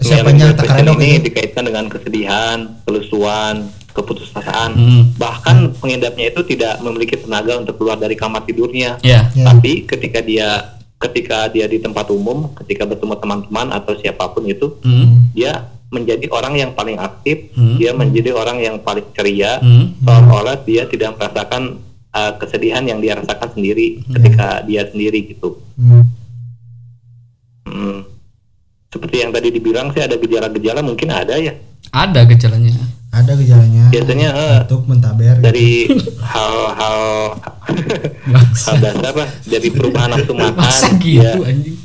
Takaredok 0.02 0.98
ini 0.98 1.22
itu? 1.22 1.30
dikaitkan 1.30 1.62
dengan 1.62 1.86
kesedihan, 1.86 2.58
kelusuan, 2.82 3.70
keputusasaan. 3.92 4.70
Hmm. 4.74 5.02
Bahkan 5.16 5.78
pengidapnya 5.78 6.32
itu 6.32 6.40
tidak 6.44 6.80
memiliki 6.80 7.16
tenaga 7.20 7.60
untuk 7.60 7.76
keluar 7.78 8.00
dari 8.00 8.16
kamar 8.16 8.42
tidurnya. 8.44 8.98
ya 9.04 9.28
Ya. 9.32 9.44
Tapi 9.48 9.84
ketika 9.84 10.20
dia 10.24 10.76
ketika 10.96 11.50
dia 11.50 11.66
di 11.66 11.82
tempat 11.82 12.08
umum, 12.14 12.54
ketika 12.54 12.86
bertemu 12.86 13.18
teman-teman 13.18 13.74
atau 13.74 13.92
siapa 13.98 14.30
pun 14.30 14.46
itu, 14.46 14.78
Hmm. 14.86 15.28
dia 15.34 15.66
menjadi 15.92 16.30
orang 16.30 16.54
yang 16.56 16.70
paling 16.72 16.96
aktif, 16.96 17.50
Hmm. 17.52 17.76
dia 17.76 17.92
menjadi 17.92 18.32
orang 18.32 18.62
yang 18.62 18.76
paling 18.80 19.04
ceria, 19.12 19.58
Hmm. 19.60 19.92
seolah-olah 20.00 20.62
dia 20.64 20.86
tidak 20.86 21.18
merasakan 21.18 21.82
uh, 22.14 22.32
kesedihan 22.38 22.86
yang 22.86 23.02
dia 23.02 23.18
rasakan 23.18 23.50
sendiri 23.52 24.00
ketika 24.08 24.62
dia 24.64 24.86
sendiri 24.88 25.34
gitu. 25.34 25.58
Hmm. 25.76 26.06
Hmm. 27.66 27.98
Seperti 28.92 29.16
yang 29.24 29.32
tadi 29.32 29.48
dibilang 29.50 29.90
sih 29.90 30.04
ada 30.04 30.16
gejala-gejala 30.16 30.80
mungkin 30.80 31.08
ada 31.10 31.36
ya. 31.36 31.52
ada 31.92 32.24
gejalanya 32.24 32.72
Ada 33.12 33.32
gejalanya. 33.36 33.84
Biasanya 33.88 34.28
eh, 34.32 34.56
Batuk 34.60 34.82
mentaber. 34.84 35.36
gitu. 35.36 35.44
dari 35.44 35.68
hal-hal 36.32 37.00
hal 38.54 38.76
dasar 38.80 39.14
lah, 39.14 39.28
dari 39.44 39.68
perubahan 39.68 40.10
nafsu 40.10 40.32
makan, 40.32 40.56
masa 40.56 40.88
anjing 40.90 41.76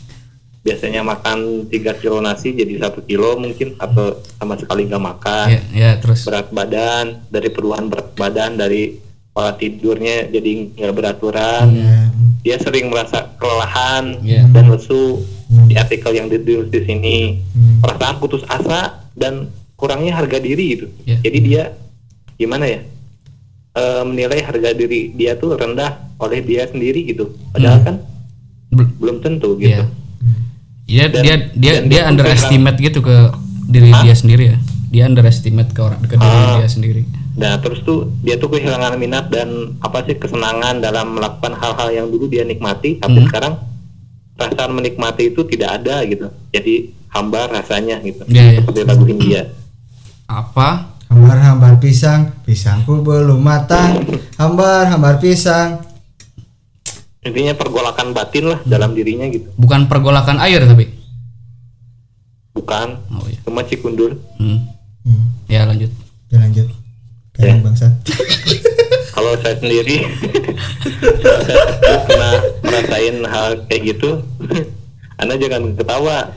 biasanya 0.60 1.00
makan 1.00 1.38
3 1.66 1.72
kilo 1.96 2.20
nasi 2.20 2.52
jadi 2.52 2.76
satu 2.78 3.00
kilo 3.02 3.40
mungkin 3.40 3.76
atau 3.78 4.20
sama 4.36 4.56
sekali 4.56 4.84
nggak 4.84 5.00
makan. 5.02 5.48
ya 5.48 5.62
ya 5.72 5.92
terus 5.96 6.28
berat 6.28 6.52
badan 6.52 7.24
dari 7.26 7.48
perubahan 7.48 7.88
berat 7.88 8.12
badan 8.14 8.60
dari 8.60 9.00
pola 9.32 9.56
tidurnya 9.56 10.28
jadi 10.28 10.52
nggak 10.76 10.92
beraturan 10.92 11.66
Ya. 11.72 12.12
dia 12.44 12.58
sering 12.60 12.92
merasa 12.92 13.32
kelelahan 13.38 14.20
Iya. 14.20 14.44
dan 14.50 14.68
lesu 14.68 15.24
Hmm. 15.48 15.72
di 15.72 15.80
artikel 15.80 16.12
yang 16.12 16.28
ditulis 16.28 16.68
di 16.68 16.84
sini 16.84 17.18
Hmm. 17.48 17.80
perasaan 17.80 18.20
putus 18.20 18.44
asa 18.44 19.08
dan 19.14 19.48
kurangnya 19.78 20.14
harga 20.14 20.38
diri 20.38 20.66
gitu 20.74 20.86
Iya. 21.06 21.18
jadi 21.22 21.38
dia 21.40 21.64
gimana 22.36 22.68
ya 22.68 22.82
Eh, 23.72 24.02
menilai 24.02 24.42
harga 24.42 24.74
diri 24.74 25.14
dia 25.14 25.38
tuh 25.38 25.54
rendah 25.54 26.18
oleh 26.18 26.42
dia 26.42 26.66
sendiri 26.66 27.06
gitu 27.06 27.30
padahal 27.52 27.78
kan 27.80 27.96
Bel- 28.68 28.90
belum 28.98 29.22
tentu 29.22 29.54
gitu 29.56 29.70
Iya. 29.70 29.86
Dia 30.88 31.06
Dan- 31.06 31.22
dia 31.22 31.36
dia 31.54 31.74
dan 31.76 31.84
dia 31.86 31.92
dia 31.94 32.02
underestimate 32.08 32.78
gitu 32.80 33.00
ke 33.00 33.16
diri 33.68 33.94
dia 33.94 34.16
sendiri 34.16 34.44
ya. 34.48 34.58
Dia 34.88 35.04
underestimate 35.06 35.70
ke 35.70 35.82
orang 35.84 36.02
ke 36.02 36.16
diri 36.16 36.26
Ah. 36.42 36.58
dia 36.58 36.66
sendiri. 36.68 37.02
Nah 37.36 37.54
terus 37.60 37.84
tuh 37.84 38.10
dia 38.20 38.36
tuh 38.36 38.50
kehilangan 38.50 38.98
minat 38.98 39.30
dan 39.30 39.50
apa 39.78 40.02
sih 40.02 40.16
kesenangan 40.16 40.80
dalam 40.80 41.14
melakukan 41.14 41.54
hal-hal 41.54 41.90
yang 41.94 42.08
dulu 42.08 42.26
dia 42.26 42.42
nikmati 42.42 42.98
tapi 42.98 43.14
Hmm. 43.16 43.28
sekarang 43.30 43.54
perasaan 44.34 44.72
menikmati 44.72 45.30
itu 45.30 45.44
tidak 45.44 45.78
ada 45.78 46.02
gitu 46.04 46.26
jadi 46.50 46.76
hambar 47.10 47.52
rasanya 47.52 48.02
gitu 48.02 48.26
Iya, 48.26 48.42
iya. 48.48 48.58
seperti 48.58 48.80
lagu 48.84 49.06
India 49.06 49.42
Apa? 50.28 50.92
Hambar-hambar 51.08 51.80
pisang, 51.80 52.36
pisangku 52.44 53.00
belum 53.00 53.40
matang. 53.40 54.04
Hambar-hambar 54.36 55.18
pisang. 55.18 55.84
intinya 57.20 57.52
pergolakan 57.54 58.12
batin 58.12 58.48
lah 58.48 58.60
dalam 58.64 58.96
dirinya 58.96 59.28
gitu 59.28 59.52
Bukan 59.56 59.88
pergolakan 59.88 60.40
air 60.40 60.64
tapi. 60.64 60.88
bukan 62.50 63.04
Oh 63.12 63.28
iya. 63.28 63.36
cuma 63.44 63.62
cikundur 63.62 64.16
Hmm. 64.36 64.64
Hmm. 65.04 65.28
Ya 65.46 65.64
lanjut. 65.64 65.92
Ya 66.28 66.40
lanjut. 66.40 66.72
Ya. 67.36 67.60
Bangsa. 67.60 67.92
kalau 69.14 69.36
saya 69.38 69.60
sendiri 69.60 70.08
saya 71.84 72.00
pernah 72.02 72.34
merasain 72.62 73.16
hal 73.24 73.48
kayak 73.68 73.82
gitu 73.86 74.24
anda 75.20 75.36
jangan 75.36 75.76
ketawa 75.76 76.32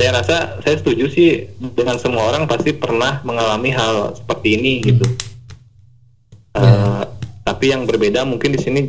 saya 0.00 0.16
rasa 0.16 0.36
saya 0.58 0.74
setuju 0.74 1.04
sih 1.06 1.28
dengan 1.70 1.94
semua 1.94 2.24
orang 2.26 2.48
pasti 2.48 2.72
pernah 2.72 3.20
mengalami 3.20 3.68
hal 3.70 4.16
seperti 4.16 4.56
ini 4.56 4.72
gitu 4.82 5.04
Eh, 6.50 7.02
tapi 7.42 7.68
yang 7.68 7.84
berbeda 7.84 8.24
mungkin 8.24 8.50
di 8.50 8.58
sini 8.58 8.80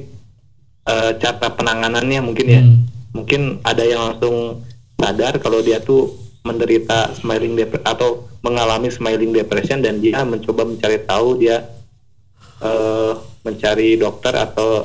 eh, 0.84 1.12
cara 1.14 1.52
penanganannya 1.52 2.20
mungkin 2.24 2.48
ya 2.48 2.58
Hmm. 2.58 2.90
mungkin 3.14 3.42
ada 3.62 3.84
yang 3.84 4.02
langsung 4.08 4.66
sadar 4.96 5.38
kalau 5.38 5.60
dia 5.60 5.78
tuh 5.80 6.10
menderita 6.42 7.14
smiling 7.14 7.54
dep- 7.54 7.84
atau 7.84 8.10
mengalami 8.40 8.88
smiling 8.88 9.30
depression 9.30 9.78
dan 9.78 10.00
dia 10.00 10.24
mencoba 10.24 10.64
mencari 10.64 10.98
tahu 11.02 11.38
dia 11.38 11.70
eh, 12.62 13.14
mencari 13.42 13.94
dokter 13.96 14.34
atau 14.34 14.82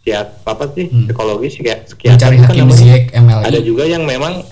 siap 0.00 0.44
apa 0.44 0.70
sih 0.70 0.86
Hmm. 0.86 1.06
psikologis 1.06 1.56
kayak 1.56 1.80
psikiater 1.84 2.14
Mencari 2.14 2.36
kan 2.36 2.46
hakim 2.46 2.62
namanya. 2.64 2.94
MLI. 3.12 3.42
ada 3.44 3.58
juga 3.60 3.84
yang 3.84 4.04
memang 4.04 4.46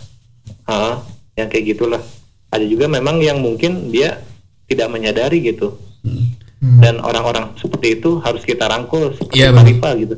ah, 0.65 0.99
yang 1.39 1.47
kayak 1.47 1.65
gitulah 1.69 2.03
ada 2.49 2.65
juga 2.65 2.85
memang 2.87 3.19
yang 3.19 3.39
mungkin 3.39 3.89
dia 3.89 4.19
tidak 4.67 4.89
menyadari 4.89 5.39
gitu 5.41 5.79
Hmm. 5.99 6.31
Hmm. 6.59 6.79
dan 6.79 6.95
orang-orang 6.99 7.55
seperti 7.55 7.97
itu 7.97 8.19
harus 8.19 8.43
kita 8.43 8.67
rangkul 8.67 9.11
seperti 9.13 9.35
Iya, 9.37 9.49
Pak 9.49 9.55
benar. 9.57 9.67
Rifa 9.69 9.91
gitu 9.97 10.15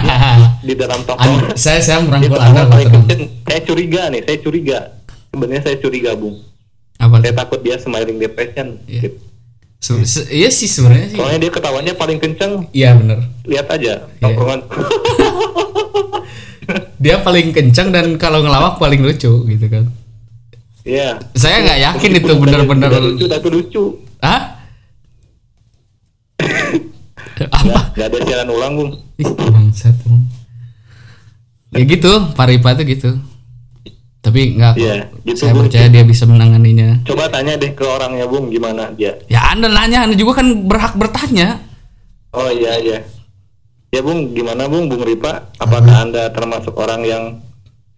di 0.68 0.74
dalam 0.74 1.00
toko 1.02 1.20
An- 1.20 1.52
saya 1.54 1.80
saya 1.80 2.00
merangkul 2.04 2.36
Anda 2.36 2.64
paling 2.64 2.88
kenceng. 2.90 3.22
saya 3.42 3.60
curiga 3.62 4.02
nih 4.06 4.22
saya 4.22 4.38
curiga 4.38 4.78
sebenarnya 5.30 5.62
saya 5.62 5.76
curiga 5.78 6.10
bung 6.12 6.36
Apa? 6.96 7.20
saya 7.20 7.32
takut 7.34 7.60
dia 7.60 7.76
smiling 7.76 8.16
depression 8.16 8.76
Iya. 8.84 9.00
gitu. 9.06 9.16
Se- 9.76 10.04
se- 10.06 10.28
iya 10.30 10.48
sih 10.48 10.64
sebenarnya 10.66 11.08
sih. 11.08 11.16
soalnya 11.16 11.38
dia 11.38 11.50
ketawanya 11.50 11.92
paling 11.92 12.18
kenceng 12.18 12.52
Iya 12.70 12.90
bener 12.94 13.18
lihat 13.42 13.66
aja 13.70 13.92
Iya. 14.04 14.18
tongkrongan 14.18 14.60
Dia 16.98 17.20
paling 17.20 17.52
kencang 17.52 17.88
dan 17.88 18.16
kalau 18.16 18.42
ngelawak 18.42 18.76
paling 18.76 18.98
lucu 18.98 19.30
gitu 19.44 19.66
kan. 19.66 19.86
Iya. 20.86 21.18
Saya 21.34 21.56
nggak 21.60 21.78
yakin 21.82 22.10
itu 22.14 22.30
Meskipun 22.30 22.78
udah 22.78 23.00
lucu 23.02 23.26
tapi 23.26 23.46
lucu 23.50 23.84
Hah? 24.22 24.42
Apa? 27.52 27.92
nggak 27.92 28.06
ada 28.06 28.18
siaran 28.22 28.48
ulang 28.48 28.72
bung 28.72 28.90
bangsat. 29.18 29.92
emang. 30.06 30.24
Ya 31.74 31.82
gitu, 31.84 32.12
Pak 32.32 32.46
Ripa 32.48 32.72
tuh 32.72 32.86
gitu. 32.86 33.10
Tapi 34.22 34.56
nggak. 34.56 34.74
Iya, 34.74 35.06
gitu, 35.22 35.44
saya 35.44 35.52
Bung. 35.52 35.68
percaya 35.68 35.86
dia 35.86 36.02
bisa 36.02 36.24
menanganinya. 36.24 37.02
coba 37.04 37.28
tanya 37.28 37.54
deh 37.54 37.70
ke 37.70 37.84
orangnya 37.84 38.24
bung 38.24 38.48
gimana 38.48 38.88
dia 38.90 39.12
Ya 39.26 39.52
Anda 39.52 39.68
nanya, 39.68 40.06
Anda 40.06 40.14
juga 40.14 40.40
kan 40.40 40.64
berhak 40.64 40.94
bertanya. 40.94 41.60
oh 42.30 42.48
iya 42.48 42.76
iya 42.76 42.98
ya 43.88 44.00
bung 44.00 44.32
gimana 44.32 44.68
bung 44.68 44.86
bung 44.86 45.00
Ripa 45.00 45.48
apakah 45.56 46.04
anda 46.04 46.28
termasuk 46.28 46.76
orang 46.76 47.00
yang 47.00 47.24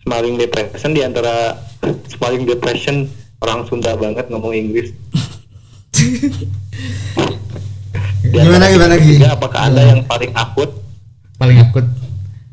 smiling 0.02 0.37
depression 0.37 0.90
di 0.93 1.02
antara 1.02 1.59
smiling 2.09 2.45
depression 2.45 3.07
orang 3.38 3.67
Sunda 3.67 3.95
banget 3.95 4.26
ngomong 4.28 4.52
Inggris 4.52 4.90
Gimana, 8.28 8.69
gimana, 8.69 8.95
kita 8.95 9.00
Gi? 9.00 9.17
bertiga, 9.17 9.28
apakah 9.35 9.61
anda 9.67 9.83
yang 9.83 10.00
paling 10.05 10.33
akut 10.37 10.71
Paling 11.38 11.59
akut. 11.62 11.87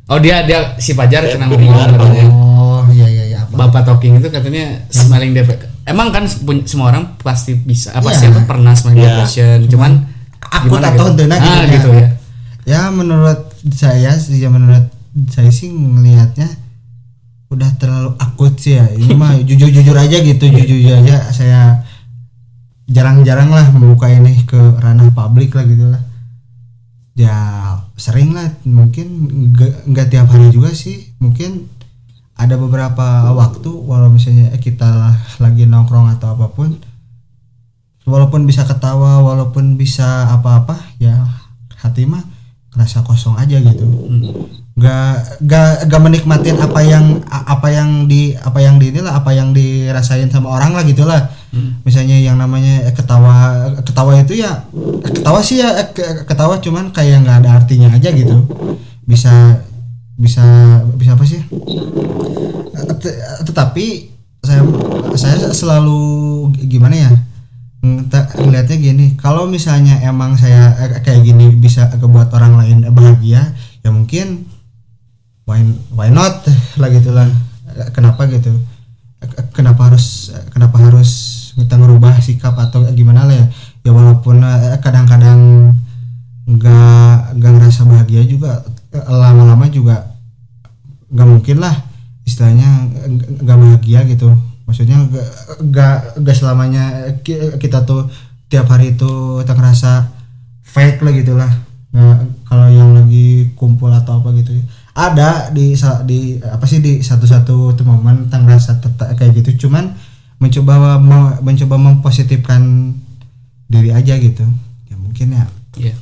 Oh 0.05 0.21
dia 0.21 0.45
dia 0.45 0.77
si 0.77 0.93
Pajar 0.93 1.25
tuh 1.25 1.41
ngomong 1.41 1.73
katanya. 1.73 2.25
oh 2.29 2.85
iya 2.93 3.09
iya 3.09 3.23
iya 3.25 3.37
apa 3.41 3.57
Bapak 3.57 3.81
talking 3.81 4.21
itu 4.21 4.29
katanya 4.29 4.85
smiling 4.93 5.33
depression. 5.33 5.65
Emang 5.83 6.13
kan 6.13 6.29
semua 6.69 6.93
orang 6.93 7.17
pasti 7.17 7.57
bisa 7.57 7.89
apa 7.91 8.13
Iya. 8.13 8.29
siapa 8.29 8.45
pernah 8.45 8.77
smiling 8.77 9.01
Iya. 9.01 9.09
depression. 9.09 9.57
Cuman 9.65 9.91
akut 10.37 10.77
gimana 10.77 10.93
atau 10.93 11.07
gitu. 11.17 11.25
Ah, 11.25 11.65
gitu 11.65 11.73
gitu 11.73 11.89
ya. 11.89 11.97
ya. 11.97 12.09
ya 12.69 12.81
menurut 12.93 13.39
saya 13.73 14.13
sih 14.13 14.37
ya 14.37 14.53
menurut 14.53 14.85
saya 15.33 15.49
sih 15.49 15.73
ngelihatnya 15.73 16.45
udah 17.55 17.69
terlalu 17.79 18.11
akut 18.19 18.59
sih 18.59 18.75
ya. 18.75 18.85
Ini 18.91 19.15
mah 19.15 19.39
jujur 19.41 19.71
jujur 19.71 19.95
aja 19.95 20.19
gitu 20.19 20.45
jujur 20.51 20.75
jujur 20.75 20.95
aja. 20.99 21.31
Saya 21.31 21.87
jarang-jarang 22.85 23.49
lah 23.49 23.71
membuka 23.71 24.11
ini 24.11 24.43
ke 24.43 24.59
ranah 24.83 25.09
publik 25.15 25.55
lah 25.55 25.65
gitu 25.65 25.87
lah. 25.89 26.03
Ya 27.15 27.35
sering 27.95 28.35
lah. 28.35 28.51
Mungkin 28.67 29.07
nggak 29.87 30.07
tiap 30.11 30.27
hari 30.27 30.51
juga 30.51 30.75
sih. 30.75 31.15
Mungkin 31.23 31.71
ada 32.35 32.59
beberapa 32.59 33.31
waktu 33.31 33.71
walau 33.71 34.11
misalnya 34.11 34.51
kita 34.59 35.15
lagi 35.39 35.63
nongkrong 35.63 36.11
atau 36.19 36.35
apa 36.35 36.51
pun 36.51 36.75
walaupun 38.03 38.43
bisa 38.43 38.67
ketawa 38.67 39.23
walaupun 39.23 39.79
bisa 39.79 40.27
apa-apa 40.29 40.75
ya 40.99 41.25
hati 41.79 42.03
mah 42.03 42.21
ngerasa 42.75 43.07
kosong 43.07 43.39
aja 43.39 43.55
gitu 43.63 43.87
nggak 44.75 45.39
nggak 45.39 45.69
nggak 45.87 46.01
menikmatin 46.03 46.59
apa 46.59 46.83
yang 46.83 47.23
apa 47.31 47.67
yang 47.71 48.11
di 48.11 48.35
apa 48.35 48.59
yang 48.59 48.75
di 48.75 48.91
inilah 48.91 49.23
apa 49.23 49.31
yang 49.31 49.55
dirasain 49.55 50.27
sama 50.27 50.51
orang 50.51 50.75
lah 50.75 50.83
gitulah 50.83 51.31
misalnya 51.87 52.19
yang 52.19 52.35
namanya 52.35 52.91
ketawa 52.91 53.71
ketawa 53.79 54.19
itu 54.19 54.43
ya 54.43 54.67
ketawa 54.99 55.39
sih 55.39 55.63
ya 55.63 55.71
eh, 55.79 55.87
ke- 55.95 56.27
ketawa 56.27 56.59
cuman 56.59 56.91
kayak 56.91 57.23
nggak 57.23 57.39
ada 57.39 57.49
artinya 57.55 57.87
aja 57.95 58.11
gitu. 58.11 58.35
Bisa 59.07 59.63
bisa 60.19 60.43
bisa 60.99 61.15
apa 61.15 61.23
sih? 61.23 61.39
Tet- 62.99 63.19
tetapi 63.47 64.11
saya 64.43 64.61
saya 65.15 65.35
selalu 65.55 65.99
gimana 66.67 66.95
ya 66.99 67.11
Nge- 67.79 68.35
ngelihatnya 68.35 68.75
gini. 68.75 69.05
Kalau 69.15 69.47
misalnya 69.47 70.03
emang 70.03 70.35
saya 70.35 70.75
eh, 70.83 70.99
kayak 70.99 71.23
gini 71.23 71.55
bisa 71.55 71.87
kebuat 71.95 72.27
orang 72.35 72.59
lain 72.59 72.77
bahagia 72.91 73.55
ya 73.79 73.89
mungkin 73.95 74.51
why 75.45 75.61
why 75.93 76.09
not? 76.09 76.43
Lah 76.77 76.89
gitulah 76.89 77.27
kenapa 77.93 78.25
gitu? 78.29 78.51
Kenapa 79.55 79.89
harus 79.89 80.29
kenapa 80.51 80.77
harus 80.77 81.11
kita 81.55 81.79
ngerubah 81.79 82.19
sikap 82.19 82.53
atau 82.59 82.83
gimana 82.93 83.25
lah 83.25 83.35
ya? 83.35 83.45
Ya 83.85 83.91
walaupun 83.95 84.43
eh, 84.43 84.77
kadang-kadang 84.81 85.71
nggak 86.45 87.41
nggak 87.41 87.51
ngerasa 87.57 87.89
bahagia 87.89 88.21
juga 88.25 88.61
eh, 88.93 89.05
lama-lama 89.07 89.65
juga 89.69 90.13
nggak 91.09 91.27
mungkin 91.29 91.57
lah. 91.61 91.73
Istilahnya 92.25 92.69
nggak- 93.41 93.59
bahagia 93.61 94.01
gitu. 94.09 94.29
Maksudnya 94.65 94.97
nggak 95.61 96.21
nggak 96.21 96.35
selamanya 96.37 96.83
ki- 97.21 97.61
kita 97.61 97.85
tuh 97.85 98.09
tiap 98.49 98.65
hari 98.69 98.93
itu 98.93 99.41
kita 99.41 99.53
ngerasa 99.53 100.09
fake 100.65 101.01
lah 101.01 101.13
gitulah 101.13 101.51
nggak 101.95 102.17
kalau 102.45 102.67
yang 102.69 102.91
lagi 102.93 103.55
kumpul 103.55 103.87
atau 103.89 104.19
apa 104.21 104.35
gitu 104.37 104.51
ada 104.95 105.51
di 105.51 105.75
di 106.05 106.19
apa 106.39 106.63
sih 106.63 106.79
di 106.79 106.99
satu-satu 106.99 107.75
momen 107.83 108.25
tentang 108.25 108.47
rasa 108.47 108.79
tetap 108.79 109.11
kayak 109.13 109.35
gitu. 109.37 109.67
Cuman 109.67 109.91
mencoba 110.37 110.95
me- 110.97 111.39
mencoba 111.41 111.75
mempositifkan 111.75 112.95
diri 113.67 113.91
aja 113.91 114.15
gitu. 114.15 114.47
Ya 114.87 114.95
mungkin 114.95 115.35
ya. 115.35 115.45
Iya. 115.75 115.95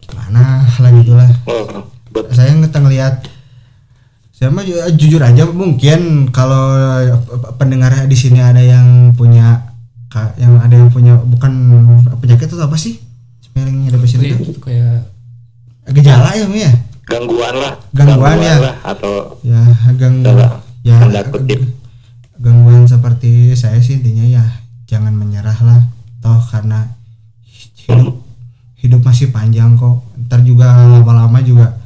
gimana 0.00 0.64
lah 0.64 0.90
gitulah 0.94 1.28
Oh, 1.44 1.84
buat 2.08 2.32
saya 2.32 2.56
ngeteng 2.56 2.88
ngeliat 2.88 3.28
saya 4.32 4.48
mah 4.48 4.64
ju- 4.64 4.80
jujur 4.96 5.20
aja 5.20 5.44
mungkin 5.44 6.32
kalau 6.32 6.80
pendengar 7.54 7.92
di 8.08 8.16
sini 8.16 8.40
ada 8.40 8.56
yang 8.56 9.12
punya 9.12 9.68
yang 10.40 10.56
ada 10.56 10.72
yang 10.72 10.88
punya 10.88 11.12
bukan 11.20 11.52
penyakit 12.18 12.48
itu 12.48 12.56
apa 12.56 12.72
sih? 12.74 12.96
Smelling 13.44 13.92
depression 13.92 14.24
Iya, 14.24 14.32
itu 14.32 14.48
itu 14.48 14.60
kayak 14.62 15.12
gejala 15.92 16.32
ya 16.32 16.48
Mi, 16.48 16.64
ya 16.64 16.72
gangguan 17.08 17.54
lah. 17.56 17.74
Gangguan 17.90 18.38
ya. 18.38 18.54
lah 18.60 18.74
atau 18.84 19.40
ya 19.40 19.60
gang 19.96 20.20
Salah. 20.20 20.60
ya 20.84 20.96
Tanda 21.00 21.22
kutip. 21.26 21.60
gangguan 22.38 22.86
seperti 22.86 23.50
saya 23.52 23.80
sih 23.80 23.98
intinya 23.98 24.22
ya 24.24 24.44
jangan 24.86 25.10
menyerah 25.10 25.58
lah. 25.58 25.80
Toh 26.18 26.38
karena 26.44 26.92
hidup 27.80 28.20
hidup 28.76 29.00
masih 29.02 29.28
panjang 29.28 29.74
kok. 29.74 30.04
Ntar 30.20 30.44
juga 30.44 30.70
lama-lama 30.76 31.40
juga 31.40 31.80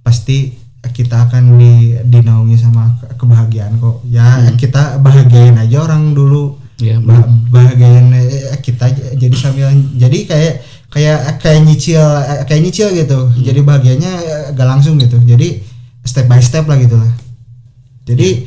pasti 0.00 0.56
kita 0.84 1.28
akan 1.28 1.56
di 1.56 1.72
dinaungi 2.02 2.56
sama 2.56 2.96
ke- 2.98 3.16
kebahagiaan 3.16 3.78
kok. 3.78 4.04
Ya 4.04 4.24
kita 4.54 4.98
bahagiain 4.98 5.54
aja 5.54 5.80
orang 5.80 6.12
dulu. 6.12 6.60
Ya 6.76 6.98
Ba- 6.98 7.24
bahagiain 7.48 8.10
eh, 8.10 8.58
kita 8.58 8.90
jadi 9.14 9.36
sambil 9.38 9.70
jadi 9.94 10.18
kayak 10.26 10.54
kayak 10.94 11.42
kayak 11.42 11.66
nyicil 11.66 11.98
kayak 12.46 12.62
nyicil 12.62 12.88
gitu. 12.94 13.18
Jadi 13.42 13.60
bahagianya 13.60 14.12
gak 14.54 14.68
langsung 14.68 14.94
gitu. 14.96 15.18
Jadi 15.18 15.58
step 16.06 16.24
by 16.24 16.38
step 16.38 16.64
lah 16.64 16.78
gitu 16.78 16.94
lah. 16.94 17.10
Jadi 18.06 18.46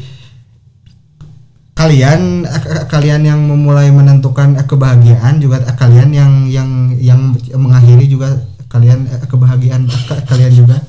kalian 1.77 2.41
eh, 2.41 2.63
eh, 2.73 2.83
kalian 2.89 3.21
yang 3.21 3.37
memulai 3.37 3.93
menentukan 3.93 4.57
kebahagiaan 4.65 5.37
juga 5.37 5.61
kalian 5.77 6.09
yang 6.09 6.31
yang 6.49 6.69
yang 6.97 7.19
mengakhiri 7.53 8.09
juga 8.09 8.33
kalian 8.67 9.05
kebahagiaan 9.27 9.85
kalian 10.25 10.53
juga. 10.55 10.77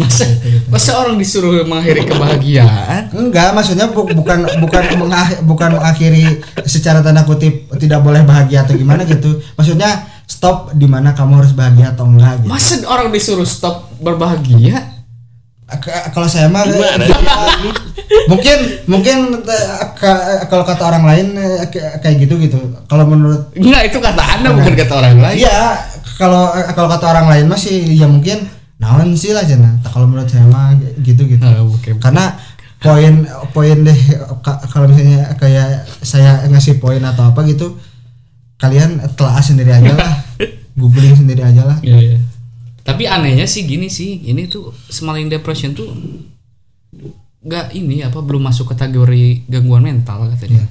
Masa 0.00 0.24
masa 0.72 0.96
orang 0.96 1.20
disuruh 1.20 1.60
mengakhiri 1.68 2.08
kebahagiaan? 2.08 3.12
Enggak, 3.12 3.52
maksudnya 3.52 3.92
bu- 3.92 4.08
bukan 4.08 4.48
bukan 4.56 4.84
mengah- 4.96 5.44
bukan 5.44 5.76
mengakhiri 5.76 6.40
secara 6.64 7.04
tanda 7.04 7.28
kutip 7.28 7.68
tidak 7.76 8.00
boleh 8.00 8.24
bahagia 8.24 8.64
atau 8.64 8.72
gimana 8.72 9.04
gitu. 9.04 9.36
Maksudnya 9.52 10.00
stop 10.26 10.74
di 10.74 10.84
mana 10.84 11.10
kamu 11.10 11.38
harus 11.38 11.52
bahagia 11.52 11.94
atau 11.94 12.04
enggak 12.04 12.42
gitu. 12.42 12.50
masa 12.50 12.74
orang 12.84 13.08
disuruh 13.08 13.46
stop 13.46 13.94
berbahagia 13.98 14.92
Kalau 16.12 16.30
saya 16.30 16.46
mah 16.46 16.62
Gimana 16.62 17.02
eh, 17.02 17.10
mungkin 18.30 18.58
mungkin 18.86 19.18
eh, 19.42 19.66
ka- 19.98 20.46
kalau 20.46 20.62
kata 20.62 20.82
orang 20.84 21.02
lain 21.02 21.26
eh, 21.34 21.66
kayak 21.98 22.22
gitu 22.22 22.38
gitu. 22.38 22.54
Kalau 22.86 23.02
menurut 23.02 23.50
enggak 23.50 23.90
itu 23.90 23.98
kata 23.98 24.22
anda 24.38 24.54
bukan 24.54 24.74
kata 24.76 24.94
orang 24.94 25.18
lain 25.18 25.42
iya 25.42 25.74
kalau 26.16 26.54
kalau 26.70 26.86
kata 26.86 27.06
orang 27.10 27.26
lain 27.26 27.46
masih 27.50 27.82
ya 27.82 28.06
mungkin 28.06 28.46
naon 28.78 29.18
sih 29.18 29.34
lah 29.34 29.42
cenah. 29.42 29.82
Tak 29.82 29.90
kalau 29.90 30.06
menurut 30.06 30.30
saya 30.30 30.46
mah 30.46 30.70
gitu 31.02 31.26
gitu. 31.26 31.42
Ah, 31.42 31.66
karena 31.98 32.24
poin 32.78 33.26
poin 33.50 33.78
deh 33.82 33.98
ka- 34.46 34.62
kalau 34.70 34.86
misalnya 34.86 35.34
kayak 35.34 35.82
saya 35.98 36.46
ngasih 36.46 36.78
poin 36.78 37.02
atau 37.02 37.34
apa 37.34 37.42
gitu 37.42 37.74
kalian 38.56 39.00
telah 39.16 39.40
sendiri 39.40 39.72
aja 39.72 39.92
lah 39.92 40.12
googling 40.80 41.16
sendiri 41.16 41.42
aja 41.44 41.62
lah 41.64 41.78
Iya, 41.84 41.98
iya. 42.00 42.18
Tapi 42.86 43.02
anehnya 43.10 43.50
sih 43.50 43.66
gini 43.66 43.90
sih, 43.90 44.22
ini 44.30 44.46
tuh 44.46 44.70
smiling 44.86 45.26
depression 45.26 45.74
tuh 45.74 45.90
nggak 47.42 47.74
ini 47.74 48.06
apa 48.06 48.22
belum 48.22 48.46
masuk 48.46 48.70
kategori 48.70 49.42
gangguan 49.50 49.82
mental 49.82 50.30
katanya. 50.30 50.70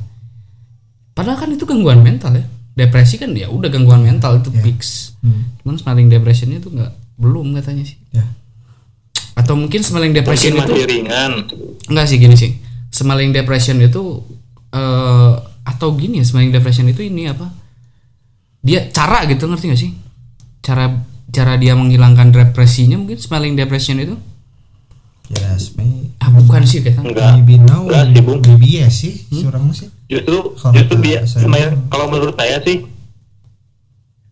Padahal 1.12 1.44
kan 1.44 1.52
itu 1.52 1.68
gangguan 1.68 2.00
mental 2.00 2.40
ya. 2.40 2.48
Depresi 2.76 3.20
kan 3.20 3.36
ya 3.36 3.52
udah 3.52 3.68
gangguan 3.68 4.00
mental 4.00 4.40
itu 4.40 4.48
fix. 4.64 5.12
Hmm. 5.20 5.60
Cuman 5.60 5.76
smiling 5.76 6.08
depression 6.08 6.56
itu 6.56 6.72
nggak 6.72 7.20
belum 7.20 7.52
katanya 7.60 7.84
sih. 7.84 8.00
ya 8.16 8.24
Atau 9.36 9.60
mungkin 9.60 9.84
smiling 9.84 10.16
depression 10.16 10.56
mungkin 10.56 10.72
itu 10.72 10.88
ringan 10.88 11.32
enggak 11.92 12.08
sih 12.08 12.16
gini 12.16 12.40
sih. 12.40 12.56
Smiling 12.96 13.36
depression 13.36 13.76
itu 13.84 14.24
eh 14.72 15.34
atau 15.68 15.92
gini 16.00 16.24
ya 16.24 16.26
smiling 16.28 16.56
depression 16.56 16.88
itu 16.88 17.04
ini 17.04 17.28
apa? 17.28 17.52
Dia 18.66 18.90
cara 18.90 19.24
gitu 19.24 19.46
ngerti 19.46 19.66
gak 19.70 19.80
sih? 19.80 19.92
Cara 20.60 20.90
cara 21.30 21.54
dia 21.54 21.74
menghilangkan 21.74 22.32
depresinya 22.32 22.98
mungkin 22.98 23.16
smiling 23.16 23.54
depression 23.54 23.98
itu? 23.98 24.18
yes 25.28 25.74
may 25.74 26.10
Ah 26.18 26.30
bukan 26.30 26.62
sih 26.64 26.82
kata. 26.82 27.02
enggak. 27.02 27.34
Maybe 27.36 27.58
no 27.60 27.86
enggak 27.86 28.04
sih 28.08 28.22
bung 28.22 28.42
maybe 28.42 28.68
yes 28.76 28.94
sih 28.96 29.14
surang 29.32 29.66
mah 29.66 29.76
sih. 29.76 29.90
Justru 30.06 30.54
Kalau 30.56 30.74
justru 30.74 30.96
dia 31.00 31.20
saya- 31.24 31.74
kalau 31.88 32.06
menurut 32.08 32.34
saya 32.34 32.58
sih 32.60 32.86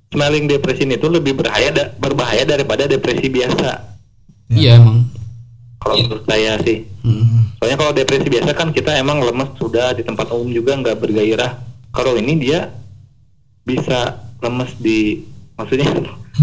smiling 0.09 0.45
depression 0.47 0.89
itu 0.89 1.07
lebih 1.07 1.33
berbahaya 1.35 1.69
da- 1.69 1.91
berbahaya 1.95 2.43
daripada 2.43 2.85
depresi 2.85 3.25
biasa. 3.27 3.69
Iya 4.47 4.77
emang. 4.77 5.09
kalau 5.77 5.99
menurut 5.99 6.23
saya 6.23 6.55
sih. 6.61 6.85
Hmm. 7.03 7.51
soalnya 7.53 7.75
kalau 7.75 7.91
depresi 7.91 8.27
biasa 8.27 8.51
kan 8.53 8.71
kita 8.71 8.95
emang 8.95 9.19
lemes 9.19 9.51
sudah 9.53 9.91
di 9.91 10.01
tempat 10.01 10.31
umum 10.31 10.47
juga 10.47 10.73
nggak 10.73 10.95
bergairah. 10.95 11.51
Kalau 11.89 12.15
ini 12.15 12.39
dia 12.39 12.71
bisa 13.61 14.22
lemes 14.43 14.71
di 14.77 15.23
maksudnya 15.55 15.87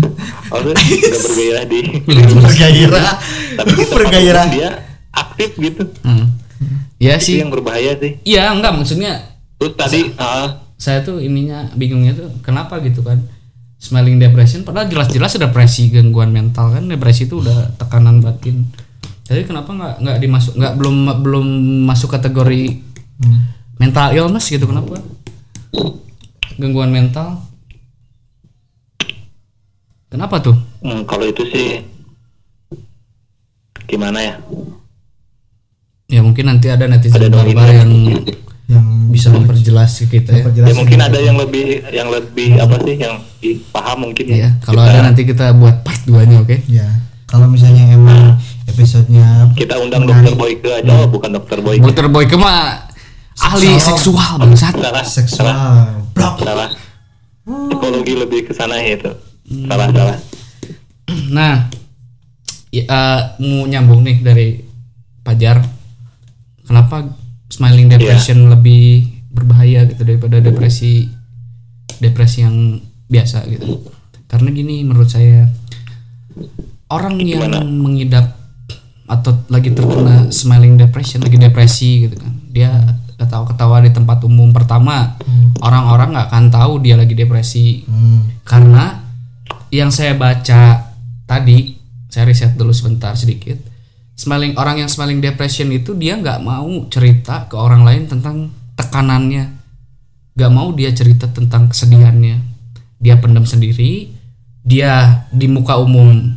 maksudnya 0.50 0.74
nggak 0.74 1.20
bergairah 1.20 1.64
di 1.66 1.80
bergairah 2.40 3.14
tapi 3.54 3.70
tempat 3.70 3.88
bergairah 3.92 4.46
dia 4.48 4.70
aktif 5.10 5.50
gitu 5.56 5.84
Hmm. 6.00 6.26
Ya 6.96 7.16
itu 7.16 7.24
sih. 7.26 7.36
yang 7.40 7.48
berbahaya 7.48 7.96
sih 7.96 8.20
Iya 8.22 8.52
enggak 8.52 8.76
maksudnya 8.76 9.24
terus 9.56 9.72
tadi 9.74 10.12
ah, 10.14 10.60
saya 10.74 11.00
tuh 11.00 11.16
ininya 11.16 11.72
bingungnya 11.72 12.12
tuh 12.12 12.28
kenapa 12.40 12.76
gitu 12.80 13.00
kan 13.00 13.16
smiling 13.76 14.16
depression 14.16 14.60
padahal 14.60 14.84
jelas-jelas 14.86 15.32
depresi 15.34 15.88
gangguan 15.88 16.28
mental 16.28 16.68
kan 16.70 16.84
depresi 16.84 17.24
itu 17.24 17.40
udah 17.40 17.72
tekanan 17.76 18.20
batin 18.20 18.68
Jadi 19.24 19.46
kenapa 19.46 19.70
nggak 19.70 19.94
nggak 20.00 20.18
dimasuk 20.18 20.52
nggak 20.54 20.74
belum 20.74 20.96
belum 21.20 21.46
masuk 21.84 22.08
kategori 22.10 22.62
Hmm. 23.20 23.52
mental 23.76 24.12
illness 24.12 24.48
gitu 24.48 24.64
kenapa? 24.64 24.96
Gangguan 26.56 26.88
mental. 26.88 27.40
Kenapa 30.10 30.42
tuh? 30.42 30.58
Hmm, 30.82 31.06
kalau 31.06 31.22
itu 31.22 31.46
sih 31.46 31.86
gimana 33.86 34.18
ya? 34.18 34.34
Ya 36.10 36.20
mungkin 36.26 36.50
nanti 36.50 36.66
ada 36.66 36.90
netizen 36.90 37.30
Ada 37.30 37.30
barbar 37.30 37.70
ini. 37.70 37.78
yang 37.78 37.90
yang 38.74 38.86
bisa 39.14 39.30
memperjelas 39.30 40.02
ke 40.02 40.18
kita 40.18 40.34
ya. 40.34 40.44
Ya 40.50 40.74
mungkin 40.74 40.98
ada 40.98 41.18
yang 41.18 41.38
lebih 41.38 41.86
yang 41.94 42.10
lebih 42.10 42.58
apa 42.58 42.82
sih 42.82 42.98
yang 42.98 43.22
paham 43.70 44.10
mungkin 44.10 44.24
ya. 44.26 44.34
Iya, 44.34 44.50
kalau 44.66 44.82
Kita- 44.82 44.90
ada 44.90 45.00
nanti 45.06 45.22
kita 45.22 45.46
buat 45.54 45.86
part 45.86 46.02
2-nya, 46.06 46.42
oke? 46.42 46.56
ya 46.66 46.86
kalau 47.30 47.46
misalnya 47.46 47.94
emang 47.94 48.34
episodenya 48.66 49.54
kita 49.54 49.78
undang 49.78 50.02
menarik, 50.02 50.34
dokter 50.34 50.34
Boyke 50.34 50.70
aja, 50.82 50.90
oh, 50.90 51.06
bukan 51.06 51.30
dokter 51.38 51.58
Boyke. 51.62 51.82
Dokter 51.86 52.06
Boy 52.10 52.26
mah 52.34 52.90
ahli 53.38 53.78
seksual 53.78 54.42
bangsat. 54.42 54.74
Seksual 55.06 55.54
salah. 56.10 56.70
Psikologi 57.46 58.14
lebih 58.18 58.50
ke 58.50 58.52
sana 58.54 58.74
ya 58.82 58.98
itu. 58.98 59.29
Hmm. 59.50 59.66
Salah, 59.66 59.88
salah. 59.90 60.18
Nah, 61.34 61.66
ya, 62.70 62.86
eh, 62.86 63.20
mau 63.42 63.66
nyambung 63.66 64.06
nih 64.06 64.22
dari 64.22 64.48
Pajar. 65.26 65.58
Kenapa 66.64 67.02
smiling 67.50 67.90
depression 67.90 68.46
lebih 68.46 69.10
berbahaya 69.34 69.90
gitu 69.90 70.06
daripada 70.06 70.38
depresi 70.38 71.10
depresi 71.98 72.46
yang 72.46 72.78
biasa 73.10 73.42
gitu? 73.50 73.90
Karena 74.30 74.54
gini 74.54 74.86
menurut 74.86 75.10
saya 75.10 75.50
orang 76.94 77.18
yang 77.18 77.42
Gimana? 77.42 77.66
mengidap 77.66 78.38
atau 79.10 79.34
lagi 79.50 79.74
terkena 79.74 80.30
smiling 80.30 80.78
depression, 80.78 81.26
lagi 81.26 81.42
depresi 81.42 82.06
gitu 82.06 82.22
kan. 82.22 82.32
Dia 82.54 82.70
ketawa-ketawa 83.18 83.82
di 83.82 83.90
tempat 83.90 84.22
umum 84.22 84.54
pertama, 84.54 85.18
orang-orang 85.60 86.16
nggak 86.16 86.28
akan 86.30 86.44
tahu 86.48 86.72
dia 86.80 86.96
lagi 86.96 87.12
depresi 87.12 87.84
hmm. 87.84 88.46
karena 88.46 89.09
yang 89.70 89.90
saya 89.94 90.18
baca 90.18 90.92
tadi 91.26 91.78
saya 92.10 92.26
riset 92.26 92.58
dulu 92.58 92.74
sebentar 92.74 93.14
sedikit. 93.14 93.56
Smiling 94.18 94.58
orang 94.60 94.84
yang 94.84 94.90
smiling 94.90 95.22
depression 95.22 95.72
itu 95.72 95.96
dia 95.96 96.18
nggak 96.18 96.44
mau 96.44 96.68
cerita 96.92 97.48
ke 97.48 97.56
orang 97.56 97.86
lain 97.86 98.04
tentang 98.10 98.50
tekanannya. 98.76 99.48
Nggak 100.36 100.52
mau 100.52 100.74
dia 100.74 100.90
cerita 100.92 101.30
tentang 101.30 101.70
kesedihannya. 101.70 102.36
Dia 103.00 103.16
pendam 103.16 103.48
sendiri 103.48 104.20
dia 104.60 105.24
di 105.32 105.48
muka 105.48 105.80
umum 105.80 106.36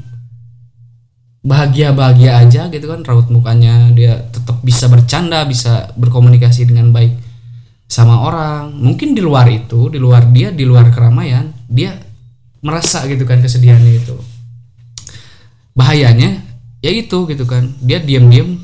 bahagia 1.43 1.91
bahagia 1.91 2.39
aja 2.39 2.71
gitu 2.71 2.87
kan 2.87 3.03
raut 3.03 3.27
mukanya 3.27 3.91
dia 3.91 4.15
tetap 4.31 4.63
bisa 4.63 4.87
bercanda 4.87 5.43
bisa 5.43 5.91
berkomunikasi 5.99 6.71
dengan 6.71 6.95
baik 6.95 7.19
sama 7.91 8.25
orang. 8.25 8.73
Mungkin 8.73 9.13
di 9.13 9.21
luar 9.21 9.45
itu 9.51 9.91
di 9.91 9.99
luar 9.99 10.31
dia 10.31 10.49
di 10.49 10.63
luar 10.63 10.89
keramaian 10.89 11.51
dia 11.67 11.93
merasa 12.63 13.03
gitu 13.05 13.27
kan 13.27 13.43
kesedihannya 13.43 13.99
itu. 13.99 14.15
Bahayanya 15.75 16.41
ya 16.79 16.91
itu 16.91 17.27
gitu 17.27 17.43
kan. 17.43 17.75
Dia 17.83 17.99
diam-diam 17.99 18.57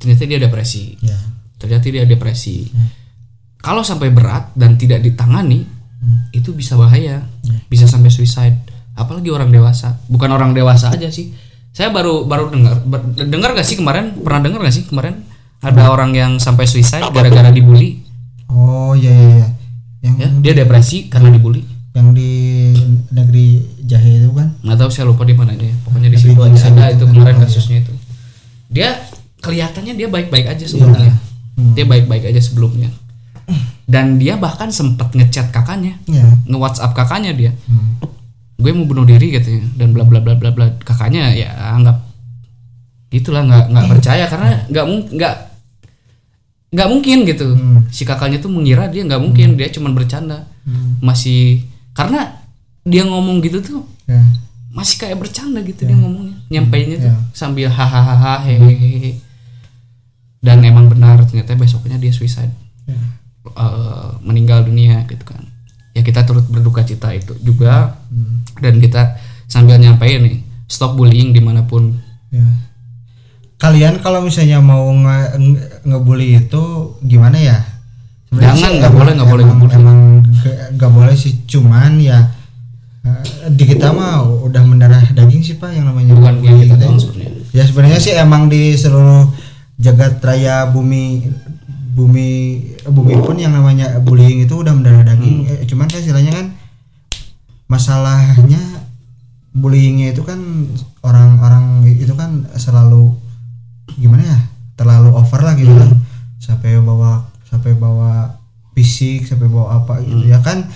ternyata 0.00 0.24
dia 0.24 0.40
depresi. 0.40 0.96
Ya. 1.04 1.16
Ternyata 1.60 1.86
dia 1.92 2.04
depresi. 2.08 2.72
Kalau 3.60 3.84
sampai 3.84 4.08
berat 4.10 4.52
dan 4.56 4.80
tidak 4.80 5.04
ditangani 5.04 5.68
itu 6.32 6.56
bisa 6.56 6.74
bahaya. 6.80 7.22
Bisa 7.68 7.84
sampai 7.84 8.08
suicide. 8.08 8.56
Apalagi 8.96 9.28
orang 9.28 9.52
dewasa. 9.52 10.00
Bukan 10.08 10.32
orang 10.32 10.56
dewasa 10.56 10.88
aja 10.88 11.12
sih. 11.12 11.36
Saya 11.76 11.92
baru 11.92 12.24
baru 12.24 12.48
dengar 12.48 12.80
ber- 12.88 13.04
dengar 13.28 13.52
gak 13.52 13.68
sih 13.68 13.76
kemarin? 13.76 14.16
Pernah 14.16 14.40
dengar 14.48 14.64
gak 14.64 14.72
sih 14.72 14.88
kemarin? 14.88 15.28
Ada 15.60 15.92
orang 15.92 16.16
yang 16.16 16.32
sampai 16.40 16.64
suicide 16.64 17.04
gara-gara 17.12 17.52
dibully. 17.52 18.00
Oh 18.48 18.96
ya 18.96 19.12
ya 19.12 19.28
ya. 19.44 19.48
Yang 20.06 20.14
ya 20.16 20.28
dia 20.40 20.52
depresi 20.64 21.10
karena 21.12 21.28
dibully 21.28 21.75
yang 21.96 22.12
di 22.12 22.32
negeri 23.08 23.64
jahe 23.88 24.20
itu 24.20 24.28
kan? 24.36 24.52
Nggak 24.60 24.76
tahu 24.84 24.90
saya 24.92 25.08
lupa 25.08 25.24
di 25.24 25.32
mana 25.32 25.56
ya 25.56 25.72
pokoknya 25.88 26.12
di 26.12 26.18
situ. 26.20 26.36
Negeri 26.36 26.60
ada, 26.76 26.92
itu 26.92 27.04
kemarin 27.08 27.36
iya. 27.40 27.42
kasusnya 27.48 27.76
itu. 27.80 27.92
Dia 28.68 28.88
kelihatannya 29.40 29.96
dia 29.96 30.08
baik-baik 30.12 30.46
aja 30.52 30.64
sebelumnya. 30.68 31.16
Hmm. 31.56 31.72
dia 31.72 31.88
baik-baik 31.88 32.28
aja 32.28 32.40
sebelumnya. 32.44 32.92
Dan 33.88 34.20
dia 34.20 34.36
bahkan 34.36 34.68
sempat 34.68 35.16
ngechat 35.16 35.48
kakaknya. 35.56 35.96
Ya 36.04 36.36
nge 36.44 36.58
WhatsApp 36.60 36.92
kakaknya 36.92 37.32
dia. 37.32 37.52
Hmm. 37.64 37.96
gue 38.60 38.70
mau 38.76 38.84
bunuh 38.84 39.08
diri 39.08 39.32
katanya. 39.32 39.64
Dan 39.80 39.96
bla 39.96 40.04
bla 40.04 40.20
bla 40.20 40.36
bla 40.36 40.52
bla. 40.52 40.76
Kakaknya 40.84 41.32
ya 41.32 41.48
anggap 41.80 42.04
gitulah 43.08 43.40
nggak 43.40 43.72
nggak 43.72 43.86
percaya. 43.88 44.28
Karena 44.28 44.68
nggak 44.68 44.84
nggak 45.16 45.34
nggak 46.76 46.88
mungkin 46.92 47.18
gitu. 47.24 47.56
Hmm. 47.56 47.88
si 47.88 48.04
kakaknya 48.04 48.36
tuh 48.36 48.52
mengira 48.52 48.84
dia 48.92 49.00
nggak 49.00 49.22
mungkin. 49.24 49.56
Dia 49.56 49.72
cuma 49.72 49.88
bercanda. 49.96 50.44
Hmm. 50.68 51.00
masih 51.00 51.62
karena 51.96 52.44
dia 52.82 53.02
ngomong 53.02 53.40
gitu 53.40 53.58
tuh 53.58 53.82
ya. 54.04 54.20
masih 54.68 55.00
kayak 55.00 55.16
bercanda 55.16 55.58
gitu 55.60 55.82
dia 55.82 55.96
ngomongnya 55.96 56.36
nyampainya 56.46 56.96
tuh 57.00 57.08
Ya. 57.08 57.16
sambil 57.32 57.66
hahaha 57.68 58.44
hehehe. 58.44 59.18
Dan 60.38 60.62
emang 60.62 60.86
benar 60.86 61.24
ternyata 61.24 61.56
besoknya 61.56 61.96
dia 61.96 62.12
suicide. 62.12 62.52
Ya. 62.86 62.94
Eh, 63.46 64.08
meninggal 64.20 64.62
dunia 64.62 65.02
gitu 65.04 65.24
kan. 65.24 65.42
Ya 65.90 66.00
kita 66.00 66.22
turut 66.22 66.46
berduka 66.46 66.82
cita 66.82 67.10
itu 67.10 67.34
juga. 67.40 67.98
Hmm. 68.06 68.44
dan 68.56 68.78
kita 68.78 69.16
sambil 69.44 69.76
nyampein 69.76 70.22
nih 70.22 70.36
stop 70.64 70.94
bullying 70.94 71.32
di 71.32 71.40
mana 71.40 71.64
pun. 71.64 71.98
Ya. 72.30 72.46
Kalian 73.56 73.98
kalau 73.98 74.20
misalnya 74.20 74.60
mau 74.60 74.84
nge 74.86 75.18
nge- 75.34 75.68
ngebully 75.82 76.36
itu 76.38 76.62
gimana 77.02 77.36
ya 77.36 77.58
Jangan, 78.42 78.70
nggak 78.82 78.92
boleh, 78.92 79.12
nggak 79.16 79.30
boleh 79.30 79.44
emang, 79.44 79.98
nggak- 80.76 80.94
boleh 80.94 81.14
sih. 81.16 81.32
Cuman 81.48 82.00
ya 82.02 82.32
eh, 83.06 83.50
di 83.54 83.64
kita 83.64 83.94
mah 83.94 84.26
udah 84.26 84.62
mendarah 84.66 85.04
daging 85.14 85.42
sih 85.42 85.56
pak 85.56 85.72
yang 85.72 85.86
namanya. 85.88 86.16
Bukan 86.16 86.42
yang 86.42 86.58
kita 86.58 86.74
gitu. 86.74 86.82
doang 86.82 86.98
sebenarnya. 86.98 87.30
Ya 87.54 87.62
sebenarnya 87.64 87.98
sih 88.02 88.12
emang 88.18 88.50
di 88.50 88.74
seluruh 88.74 89.30
jagat 89.78 90.18
raya 90.20 90.68
bumi 90.68 91.30
bumi 91.96 92.28
bumi 92.84 93.14
pun 93.24 93.40
yang 93.40 93.56
namanya 93.56 93.96
bullying 94.04 94.44
itu 94.44 94.54
udah 94.58 94.72
mendarah 94.74 95.06
daging. 95.06 95.48
Eh, 95.48 95.64
cuman 95.64 95.88
kan 95.88 95.98
istilahnya 96.02 96.32
kan 96.34 96.46
masalahnya 97.66 98.62
bullyingnya 99.56 100.12
itu 100.12 100.22
kan 100.22 100.38
orang-orang 101.00 101.88
itu 101.88 102.12
kan 102.12 102.44
selalu 102.60 103.16
gimana 103.96 104.22
ya 104.22 104.38
terlalu 104.76 105.10
over 105.16 105.40
lah 105.40 105.56
gitu 105.56 105.72
lah 105.72 105.88
sampai 106.36 106.76
bawa 106.78 107.24
sampai 107.46 107.72
bawa 107.72 108.36
fisik 108.72 109.24
sampai 109.24 109.46
bawa 109.46 109.80
apa 109.80 110.00
gitu. 110.00 110.26
Ya 110.26 110.38
kan 110.38 110.66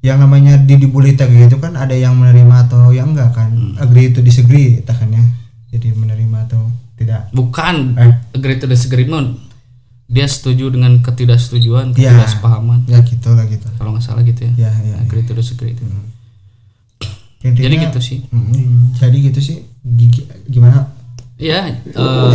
yang 0.00 0.18
namanya 0.18 0.54
di 0.56 0.76
dibully 0.76 1.12
tag 1.12 1.28
gitu 1.28 1.58
kan 1.58 1.74
ada 1.74 1.92
yang 1.92 2.14
menerima 2.14 2.66
atau 2.66 2.90
yang 2.90 3.10
enggak 3.10 3.32
kan? 3.32 3.74
Agree 3.76 4.10
to 4.10 4.20
disagree 4.20 4.80
tak 4.80 4.98
kan 4.98 5.10
ya. 5.10 5.24
Jadi 5.70 5.92
menerima 5.92 6.46
atau 6.46 6.70
tidak. 6.94 7.28
Bukan. 7.30 7.96
Eh. 7.96 8.12
agree 8.32 8.56
to 8.56 8.64
disagreement 8.64 9.36
dia 10.06 10.22
setuju 10.24 10.70
dengan 10.70 11.02
ketidaksetujuan 11.02 11.90
Ya. 11.92 12.14
ketidaksepahaman. 12.14 12.86
Ya 12.86 13.02
gitu 13.02 13.34
lah 13.34 13.42
gitu. 13.46 13.66
Kalau 13.74 13.90
nggak 13.90 14.02
salah 14.02 14.22
gitu 14.22 14.46
ya. 14.46 14.52
Ya 14.56 14.70
ya, 14.72 14.94
ya. 14.94 14.96
agree 15.02 15.22
to 15.22 15.34
disagree 15.34 15.74
itu. 15.74 15.82
Intinya- 17.42 17.62
jadi 17.64 17.76
gitu 17.90 17.98
sih. 18.00 18.18
Mm, 18.30 18.94
jadi 18.96 19.16
gitu 19.20 19.40
sih. 19.40 19.56
Gi- 19.82 20.26
gimana? 20.46 20.94
Ya 21.36 21.68
eh, 21.68 22.32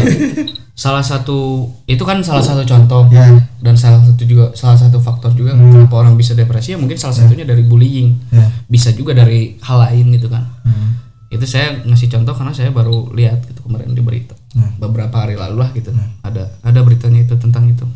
salah 0.72 1.04
satu 1.04 1.70
itu 1.86 2.02
kan 2.02 2.24
salah 2.26 2.42
satu 2.42 2.64
contoh. 2.66 3.06
Ya. 3.12 3.28
Dan 3.62 3.78
salah 3.78 4.02
satu 4.02 4.24
juga 4.26 4.56
salah 4.58 4.80
satu 4.80 4.98
faktor 4.98 5.36
juga 5.38 5.54
kenapa 5.54 6.02
orang 6.02 6.18
bisa 6.18 6.34
depresi 6.34 6.74
ya 6.74 6.80
mungkin 6.82 6.98
salah 6.98 7.14
satunya 7.14 7.46
dari 7.46 7.62
bullying. 7.62 8.18
Ya. 8.34 8.50
Bisa 8.66 8.90
juga 8.96 9.14
dari 9.14 9.60
hal 9.62 9.78
lain 9.78 10.16
gitu 10.18 10.28
kan. 10.32 10.46
Hmm. 10.66 10.90
itu 11.32 11.48
saya 11.48 11.80
ngasih 11.88 12.12
contoh 12.12 12.36
karena 12.36 12.52
saya 12.52 12.76
baru 12.76 13.08
lihat 13.16 13.48
gitu 13.48 13.64
kemarin 13.64 13.96
di 13.96 14.04
berita. 14.04 14.36
Nah. 14.52 14.76
beberapa 14.84 15.16
hari 15.16 15.40
lalu 15.40 15.64
lah 15.64 15.72
gitu. 15.72 15.96
Ada 16.28 16.60
ada 16.60 16.80
beritanya 16.84 17.24
itu 17.24 17.40
tentang 17.40 17.72
itu. 17.72 17.88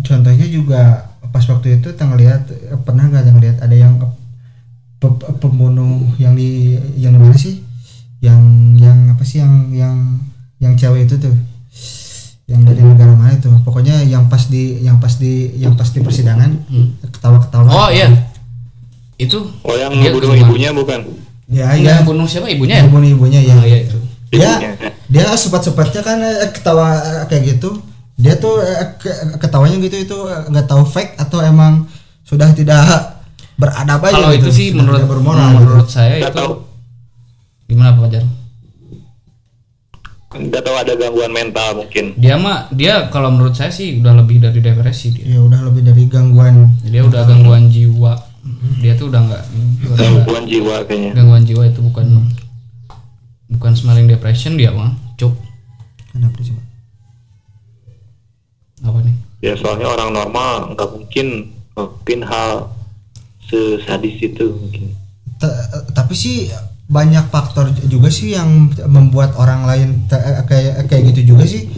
Contohnya 0.00 0.46
juga 0.48 1.12
pas 1.28 1.44
waktu 1.44 1.84
itu 1.84 1.92
tengah 1.92 2.16
lihat 2.16 2.48
pernah 2.88 3.12
nggak 3.12 3.28
lihat 3.44 3.58
ada 3.60 3.76
yang 3.76 4.00
pe- 5.00 5.32
pembunuh 5.36 6.08
yang 6.16 6.32
di 6.32 6.80
yang 6.96 7.12
di 7.16 7.20
mana 7.20 7.36
sih 7.36 7.60
yang 8.20 8.40
yang 8.76 8.98
apa 9.10 9.24
sih 9.24 9.40
yang 9.40 9.72
yang 9.72 9.96
yang 10.58 10.72
cewek 10.76 11.08
itu 11.08 11.16
tuh? 11.16 11.34
Yang 12.44 12.60
dari 12.66 12.82
negara 12.82 13.12
mana 13.14 13.32
itu? 13.32 13.48
Pokoknya 13.62 14.02
yang 14.02 14.26
pas 14.26 14.44
di 14.46 14.80
yang 14.80 14.98
pas 14.98 15.14
di 15.16 15.54
yang 15.56 15.72
pas 15.72 15.88
di 15.88 16.00
persidangan 16.00 16.50
ketawa-ketawa. 17.06 17.68
Oh 17.70 17.88
iya. 17.88 18.10
Itu? 19.16 19.48
Oh 19.62 19.74
yang 19.74 19.92
Dia 19.94 20.10
ngebunuh 20.10 20.28
ke 20.28 20.36
mana? 20.36 20.44
ibunya 20.44 20.70
bukan? 20.72 21.00
ya 21.50 21.74
yang 21.74 21.82
iya 21.82 21.94
bunuh 22.06 22.24
siapa? 22.24 22.46
Ibunya 22.46 22.78
ya? 22.78 22.86
Ibu 22.86 22.96
ibunya 23.02 23.40
ya. 23.42 23.54
Oh 23.58 23.66
iya 23.66 23.78
itu. 23.84 23.98
Dia 24.30 24.50
dia 25.10 25.24
sempat-sempatnya 25.34 26.02
kan 26.02 26.18
eh, 26.22 26.50
ketawa 26.52 26.88
eh, 26.98 27.24
kayak 27.26 27.58
gitu. 27.58 27.80
Dia 28.14 28.36
tuh 28.36 28.60
eh, 28.60 28.94
ke- 28.98 29.38
ketawanya 29.38 29.80
gitu 29.80 29.96
itu 29.96 30.16
nggak 30.50 30.66
tahu 30.66 30.84
fake 30.84 31.18
atau 31.18 31.42
emang 31.42 31.86
sudah 32.22 32.50
tidak 32.54 32.82
beradab 33.58 33.98
aja 34.00 34.14
kalau 34.14 34.30
gitu. 34.32 34.46
itu 34.46 34.50
sih 34.50 34.66
Sudah 34.70 34.78
menurut 34.78 34.98
tidak 34.98 35.10
bermoral 35.10 35.48
gitu. 35.48 35.58
menurut 35.58 35.88
saya 35.88 36.14
Nggak 36.18 36.32
itu 36.32 36.38
tahu. 36.38 36.52
Gimana 37.70 37.94
Pak 37.94 38.02
Fajar? 38.10 38.24
Nggak 40.30 40.62
tahu 40.62 40.76
ada 40.78 40.94
gangguan 40.94 41.30
mental 41.34 41.78
mungkin. 41.78 42.14
Dia 42.14 42.38
mah 42.38 42.70
dia 42.70 43.10
kalau 43.10 43.34
menurut 43.34 43.54
saya 43.54 43.74
sih 43.74 43.98
udah 43.98 44.14
lebih 44.18 44.38
dari 44.38 44.62
depresi 44.62 45.10
dia. 45.14 45.38
Ya 45.38 45.40
udah 45.42 45.62
lebih 45.66 45.82
dari 45.86 46.06
gangguan. 46.06 46.70
Dia 46.86 47.02
udah 47.02 47.26
gangguan 47.26 47.66
jiwa. 47.66 48.14
Dia 48.78 48.94
tuh 48.94 49.10
udah 49.10 49.26
nggak 49.26 49.42
gangguan 49.98 50.44
jiwa 50.46 50.86
kayaknya. 50.86 51.18
Gangguan 51.18 51.42
jiwa 51.42 51.66
itu 51.66 51.82
bukan 51.82 52.30
bukan 53.50 53.72
smelling 53.74 54.06
depression 54.06 54.54
dia 54.54 54.70
mah 54.70 54.94
cuk. 55.18 55.34
Kenapa 56.14 56.38
coba 56.42 56.62
apa 58.80 58.98
nih? 59.02 59.16
Ya 59.42 59.58
soalnya 59.58 59.90
orang 59.90 60.10
normal 60.14 60.78
nggak 60.78 60.90
mungkin 60.94 61.26
mungkin 61.74 62.22
hal 62.22 62.70
sesadis 63.50 64.14
itu 64.22 64.46
mungkin. 64.54 64.94
Ta- 65.42 65.90
tapi 65.90 66.14
sih 66.14 66.54
banyak 66.90 67.30
faktor 67.30 67.70
juga 67.86 68.10
sih 68.10 68.34
yang 68.34 68.66
membuat 68.90 69.38
orang 69.38 69.62
lain 69.62 69.88
ta- 70.10 70.42
kayak 70.42 70.90
kayak 70.90 71.14
gitu 71.14 71.34
juga 71.34 71.46
sih. 71.46 71.70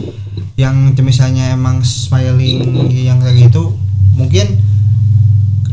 Yang 0.57 0.97
misalnya 1.05 1.53
emang 1.53 1.85
smiling 1.85 2.89
yang 2.89 3.21
kayak 3.21 3.49
gitu 3.49 3.77
mungkin 4.17 4.57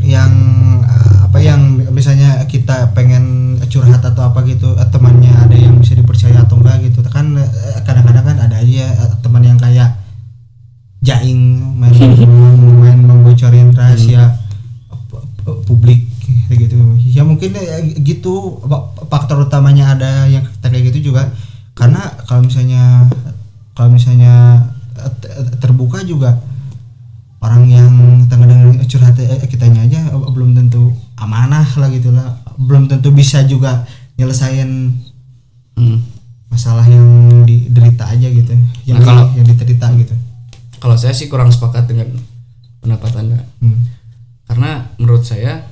yang 0.01 0.33
eh, 0.85 1.15
apa 1.25 1.37
yang 1.41 1.81
misalnya 1.89 2.45
kita 2.45 2.93
pengen 2.93 3.57
curhat 3.69 4.01
atau 4.05 4.29
apa 4.29 4.45
gitu 4.45 4.77
eh, 4.77 4.89
temannya 4.93 5.33
ada 5.33 5.57
yang 5.57 5.81
bisa 5.81 5.97
dipercaya 5.97 6.45
atau 6.45 6.61
enggak 6.61 6.85
gitu. 6.85 7.01
Kan 7.09 7.33
eh, 7.37 7.81
kadang-kadang 7.81 8.25
kan 8.25 8.37
ada 8.45 8.61
aja 8.61 8.85
eh, 8.93 9.11
teman 9.25 9.41
yang 9.41 9.57
kayak 9.57 9.97
jaing 11.01 11.57
main 11.81 11.97
main 12.81 12.99
membocorin 13.01 13.73
rahasia 13.73 14.37
pu- 15.09 15.61
publik 15.65 16.05
gitu. 16.51 16.77
Ya 17.09 17.23
mungkin 17.25 17.57
eh, 17.57 17.97
gitu 18.01 18.61
faktor 19.11 19.43
utamanya 19.43 19.91
ada 19.91 20.23
yang 20.25 20.47
kayak 20.57 20.87
gitu 20.87 21.11
juga 21.11 21.27
karena 21.75 21.99
kalau 22.23 22.41
misalnya 22.41 23.11
kalau 23.75 23.91
misalnya 23.91 24.65
eh, 24.95 25.11
te- 25.19 25.59
terbuka 25.59 25.99
juga 26.01 26.39
orang 27.41 27.65
yang 27.65 27.91
tengah 28.25 28.47
curhat 28.85 29.17
eh, 29.17 29.43
kitanya 29.45 29.83
aja 29.83 29.99
eh, 30.07 30.29
belum 30.31 30.55
tentu 30.55 30.95
amanah 31.17 31.67
lah 31.75 31.89
gitu 31.89 32.09
lah 32.09 32.39
belum 32.55 32.87
tentu 32.87 33.11
bisa 33.11 33.43
juga 33.43 33.83
nyelesain 34.15 34.95
Hmm. 35.71 36.03
masalah 36.47 36.83
yang 36.83 37.07
diderita 37.41 38.03
aja 38.05 38.27
gitu 38.27 38.53
yang 38.85 38.99
Nah, 38.99 39.07
kalau- 39.07 39.31
yang 39.33 39.47
diterita 39.47 39.87
gitu 39.95 40.13
kalau 40.77 40.93
saya 40.93 41.11
sih 41.11 41.25
kurang 41.25 41.47
sepakat 41.47 41.87
dengan 41.87 42.11
pendapat 42.79 43.11
anda 43.17 43.39
Hmm. 43.59 43.87
karena 44.45 44.91
menurut 44.95 45.23
saya 45.23 45.63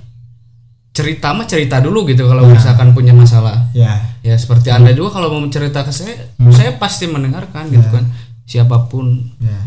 cerita 0.89 1.31
mah 1.31 1.47
cerita 1.47 1.79
dulu 1.79 2.03
gitu 2.03 2.27
kalau 2.27 2.43
misalkan 2.45 2.91
punya 2.91 3.15
masalah. 3.15 3.69
Ya. 3.71 4.17
Ya 4.19 4.35
seperti 4.35 4.67
anda 4.67 4.91
juga 4.91 5.15
kalau 5.15 5.31
mau 5.31 5.47
cerita 5.47 5.81
ke 5.81 5.91
saya 5.91 6.27
saya 6.51 6.75
pasti 6.75 7.07
mendengarkan 7.07 7.69
gitu 7.69 7.87
kan. 7.87 8.03
Siapa 8.43 8.89
pun 8.89 9.29
ya. 9.39 9.59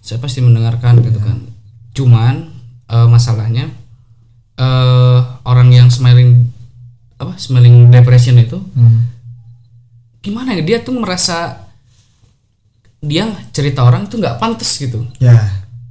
saya 0.00 0.18
pasti 0.18 0.40
mendengarkan 0.40 0.98
gitu 1.00 1.20
kan. 1.20 1.38
Cuman 1.92 2.50
eh, 2.88 3.08
masalahnya 3.08 3.70
eh 4.52 5.18
orang 5.44 5.68
yang 5.70 5.88
smiling 5.88 6.50
apa 7.16 7.38
smiling 7.38 7.88
depression 7.88 8.34
itu 8.36 8.58
Hmm. 8.74 9.06
gimana 10.18 10.54
ya 10.54 10.62
dia 10.62 10.78
tuh 10.82 10.98
merasa 10.98 11.62
dia 12.98 13.26
cerita 13.50 13.82
orang 13.82 14.06
tuh 14.06 14.18
nggak 14.18 14.38
pantas 14.38 14.78
gitu. 14.78 15.06
Ya. 15.18 15.38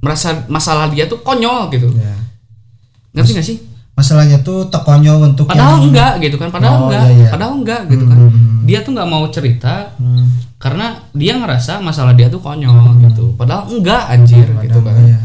Merasa 0.04 0.44
masalah 0.48 0.92
dia 0.92 1.08
tuh 1.08 1.20
konyol 1.20 1.72
gitu. 1.72 1.88
Ya. 1.96 2.16
Ngerti 3.12 3.30
nggak 3.32 3.46
sih 3.46 3.58
masalahnya 3.92 4.40
tuh 4.40 4.66
tekonyol 4.66 5.30
untuk 5.30 5.44
padahal 5.44 5.78
yang 5.78 5.84
enggak 5.86 6.12
gitu 6.18 6.36
kan 6.36 6.48
padahal 6.48 6.74
Oh, 6.74 6.82
enggak 6.88 7.04
iya, 7.04 7.14
iya. 7.14 7.28
padahal 7.28 7.52
enggak 7.54 7.82
gitu 7.86 8.04
kan. 8.04 8.18
Dia 8.62 8.78
tuh 8.80 8.92
nggak 8.92 9.06
mau 9.06 9.24
cerita 9.28 9.74
Hmm. 9.94 10.26
karena 10.56 10.86
dia 11.12 11.32
ngerasa 11.34 11.78
masalah 11.78 12.12
dia 12.12 12.26
tuh 12.26 12.38
konyol 12.38 12.72
gitu. 13.02 13.34
Padahal 13.34 13.68
enggak 13.68 14.02
anjir 14.08 14.48
gitu 14.58 14.80
kan. 14.80 14.96
Iya. 14.98 15.18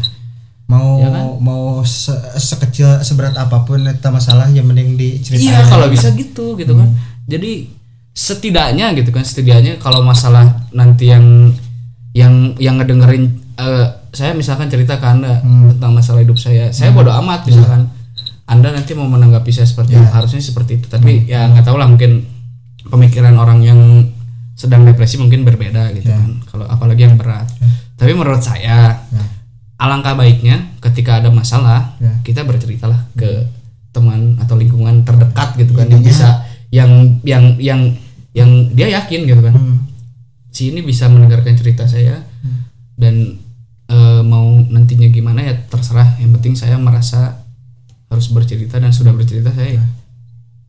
mau 0.68 1.00
Ya 1.00 1.08
kan? 1.08 1.24
mau 1.40 1.64
se- 1.80 2.12
sekecil 2.36 3.00
seberat 3.00 3.32
apa 3.34 3.64
pun 3.64 3.80
itu 3.80 4.08
masalah 4.10 4.46
yang 4.48 4.68
mending 4.68 4.94
diceritain. 4.94 5.48
Iya 5.48 5.64
kalau 5.64 5.88
bisa 5.88 6.12
gitu 6.12 6.52
gitu 6.54 6.76
kan. 6.76 6.92
Jadi 7.24 7.72
setidaknya 8.12 8.92
gitu 8.92 9.08
kan 9.08 9.22
setidaknya 9.22 9.78
kalau 9.78 10.02
masalah 10.02 10.44
nanti 10.70 11.08
yang 11.08 11.54
yang 12.12 12.52
yang 12.56 12.76
ngedengerin 12.76 13.30
eh, 13.54 13.86
saya 14.10 14.34
misalkan 14.34 14.66
cerita 14.66 14.96
ke 14.96 15.06
anda 15.06 15.38
tentang 15.40 15.92
masalah 15.94 16.20
hidup 16.20 16.34
saya 16.34 16.68
saya 16.68 16.90
bodoh 16.90 17.14
amat 17.16 17.46
misalkan 17.46 17.86
anda 18.48 18.72
nanti 18.72 18.96
mau 18.96 19.04
menanggapi 19.04 19.52
saya 19.52 19.68
seperti 19.68 19.92
itu 19.92 20.08
harusnya 20.08 20.40
seperti 20.40 20.80
itu. 20.80 20.86
Tapi 20.88 21.28
ya 21.28 21.46
nggak 21.46 21.62
tahu 21.62 21.76
lah 21.76 21.84
mungkin 21.84 22.24
pemikiran 22.88 23.36
orang 23.36 23.60
yang 23.60 23.80
sedang 24.56 24.82
depresi 24.82 25.20
mungkin 25.20 25.44
berbeda 25.44 25.92
gitu 25.92 26.08
kan. 26.08 26.40
Kalau 26.48 26.64
apalagi 26.64 27.04
yang 27.04 27.14
berat. 27.14 27.46
Tapi 27.94 28.10
menurut 28.14 28.40
saya 28.40 29.04
Ya. 29.08 29.22
alangkah 29.78 30.14
baiknya 30.14 30.74
ketika 30.80 31.20
ada 31.20 31.30
masalah 31.30 31.94
Ya. 32.00 32.10
kita 32.22 32.42
berceritalah 32.42 33.06
ke 33.14 33.46
teman 33.92 34.34
atau 34.38 34.54
lingkungan 34.54 35.02
terdekat 35.02 35.54
gitu 35.56 35.74
kan 35.74 35.86
yang 35.86 36.02
bisa 36.02 36.42
yang 36.70 36.90
yang 37.22 37.54
yang 37.58 37.80
yang 38.32 38.50
dia 38.72 38.88
yakin 38.92 39.24
gitu 39.24 39.40
kan. 39.40 39.54
Hmm. 39.54 39.78
si 40.48 40.74
ini 40.74 40.82
bisa 40.82 41.06
mendengarkan 41.06 41.54
cerita 41.54 41.86
saya 41.86 42.18
dan 42.96 43.38
eh, 43.86 44.22
mau 44.22 44.58
nantinya 44.58 45.06
gimana 45.08 45.40
ya 45.42 45.54
terserah. 45.68 46.18
Yang 46.18 46.30
penting 46.40 46.54
saya 46.56 46.76
merasa 46.76 47.46
harus 48.08 48.26
bercerita 48.28 48.76
dan 48.76 48.90
sudah 48.90 49.12
bercerita 49.12 49.48
saya 49.50 49.84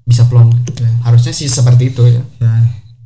bisa 0.03 0.25
plong. 0.25 0.49
Ya. 0.75 0.89
harusnya 1.03 1.31
sih 1.31 1.45
seperti 1.45 1.91
itu 1.91 2.03
ya. 2.03 2.23
Ya 2.39 2.53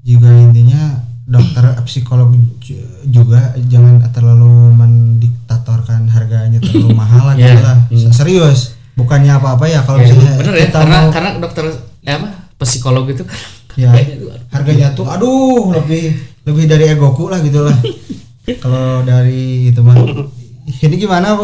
juga 0.04 0.30
intinya 0.30 1.00
dokter 1.24 1.64
psikolog 1.84 2.36
ju- 2.60 2.76
juga 3.06 3.40
jangan 3.64 4.04
terlalu 4.10 4.76
mendiktatorkan 4.76 6.06
harganya 6.08 6.60
terlalu 6.60 6.92
mahal 7.02 7.32
lah 7.32 7.36
gitu 7.36 7.56
Ya. 7.56 7.64
lah 7.64 7.78
serius 8.12 8.76
bukannya 8.94 9.32
apa-apa 9.32 9.66
ya 9.66 9.80
kalau 9.82 10.00
misalnya 10.00 10.38
bener 10.38 10.54
ya 10.56 10.68
karena 10.70 10.98
mau 11.00 11.10
karena 11.10 11.30
dokter 11.40 11.66
eh, 12.04 12.14
apa 12.14 12.30
psikolog 12.60 13.08
itu 13.08 13.24
ya 13.74 13.90
harganya 13.90 14.14
tuh, 14.14 14.30
aduh. 14.30 14.52
harganya 14.52 14.88
tuh 14.94 15.06
aduh 15.08 15.64
lebih 15.74 16.04
lebih 16.44 16.64
dari 16.68 16.86
egoku 16.90 17.26
lah 17.28 17.40
gitu 17.40 17.64
lah. 17.64 17.74
Kalau 18.64 19.02
dari 19.02 19.72
itu 19.72 19.80
mah 19.80 19.96
ini 20.84 20.96
gimana 20.96 21.40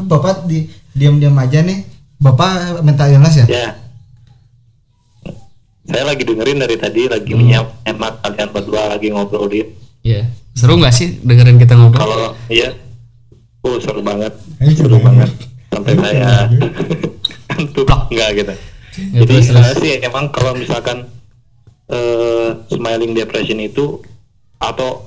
bapak 0.00 0.46
di 0.46 0.64
diam-diam 0.94 1.34
aja 1.34 1.60
nih 1.60 1.82
bapak 2.24 2.50
mental 2.80 3.06
illness 3.10 3.36
ya? 3.38 3.46
Ya. 3.46 3.68
Saya 5.84 6.04
lagi 6.06 6.24
dengerin 6.24 6.56
dari 6.58 6.76
tadi 6.76 7.04
lagi 7.04 7.28
Hmm. 7.28 7.38
menyiap 7.38 7.66
emak 7.84 8.12
kalian 8.18 8.48
berdua 8.50 8.82
lagi 8.88 9.12
ngobrolin 9.12 9.68
Iya. 10.00 10.32
seru 10.50 10.74
nggak 10.74 10.90
sih 10.90 11.20
dengerin 11.20 11.56
kita 11.56 11.74
ngobrol? 11.74 12.00
Kalau 12.00 12.18
iya. 12.48 12.72
Oh 13.60 13.76
seru 13.78 14.00
banget. 14.00 14.32
Eh, 14.58 14.72
seru 14.72 14.96
coba. 14.96 15.12
banget. 15.12 15.30
Sampai 15.68 15.92
saya. 15.94 16.48
kantuk 17.46 17.88
enggak 18.10 18.30
gitu. 18.34 18.54
Ya, 19.10 19.20
jadi 19.20 19.32
terus, 19.34 19.46
terus. 19.46 19.58
saya 19.58 19.74
sih 19.76 19.92
emang 20.00 20.24
kalau 20.30 20.52
misalkan 20.54 21.04
eh, 21.86 22.48
smiling 22.70 23.12
depression 23.12 23.58
itu 23.58 24.00
atau 24.56 25.04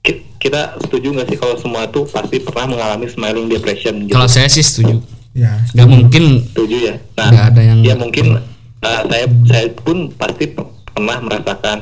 ki- 0.00 0.22
kita 0.38 0.78
setuju 0.78 1.10
nggak 1.12 1.26
sih 1.26 1.34
kalau 1.36 1.56
semua 1.56 1.86
tuh 1.86 2.06
pasti 2.06 2.38
pernah 2.38 2.66
mengalami 2.68 3.06
smiling 3.06 3.48
depression 3.48 3.98
gitu? 4.00 4.12
Kalau 4.12 4.28
saya 4.28 4.46
sih 4.46 4.60
setuju 4.60 5.02
ya. 5.38 5.52
Nggak 5.72 5.88
mungkin. 5.88 6.24
Setuju 6.44 6.76
ya. 6.82 6.94
Nah 7.14 7.28
Nggak 7.28 7.46
ada 7.48 7.62
yang- 7.62 7.80
ya 7.80 7.94
mungkin 7.94 8.26
uh, 8.80 9.02
saya 9.04 9.26
saya 9.44 9.64
pun 9.72 10.10
pasti 10.12 10.44
pernah 10.88 11.18
merasakan. 11.18 11.78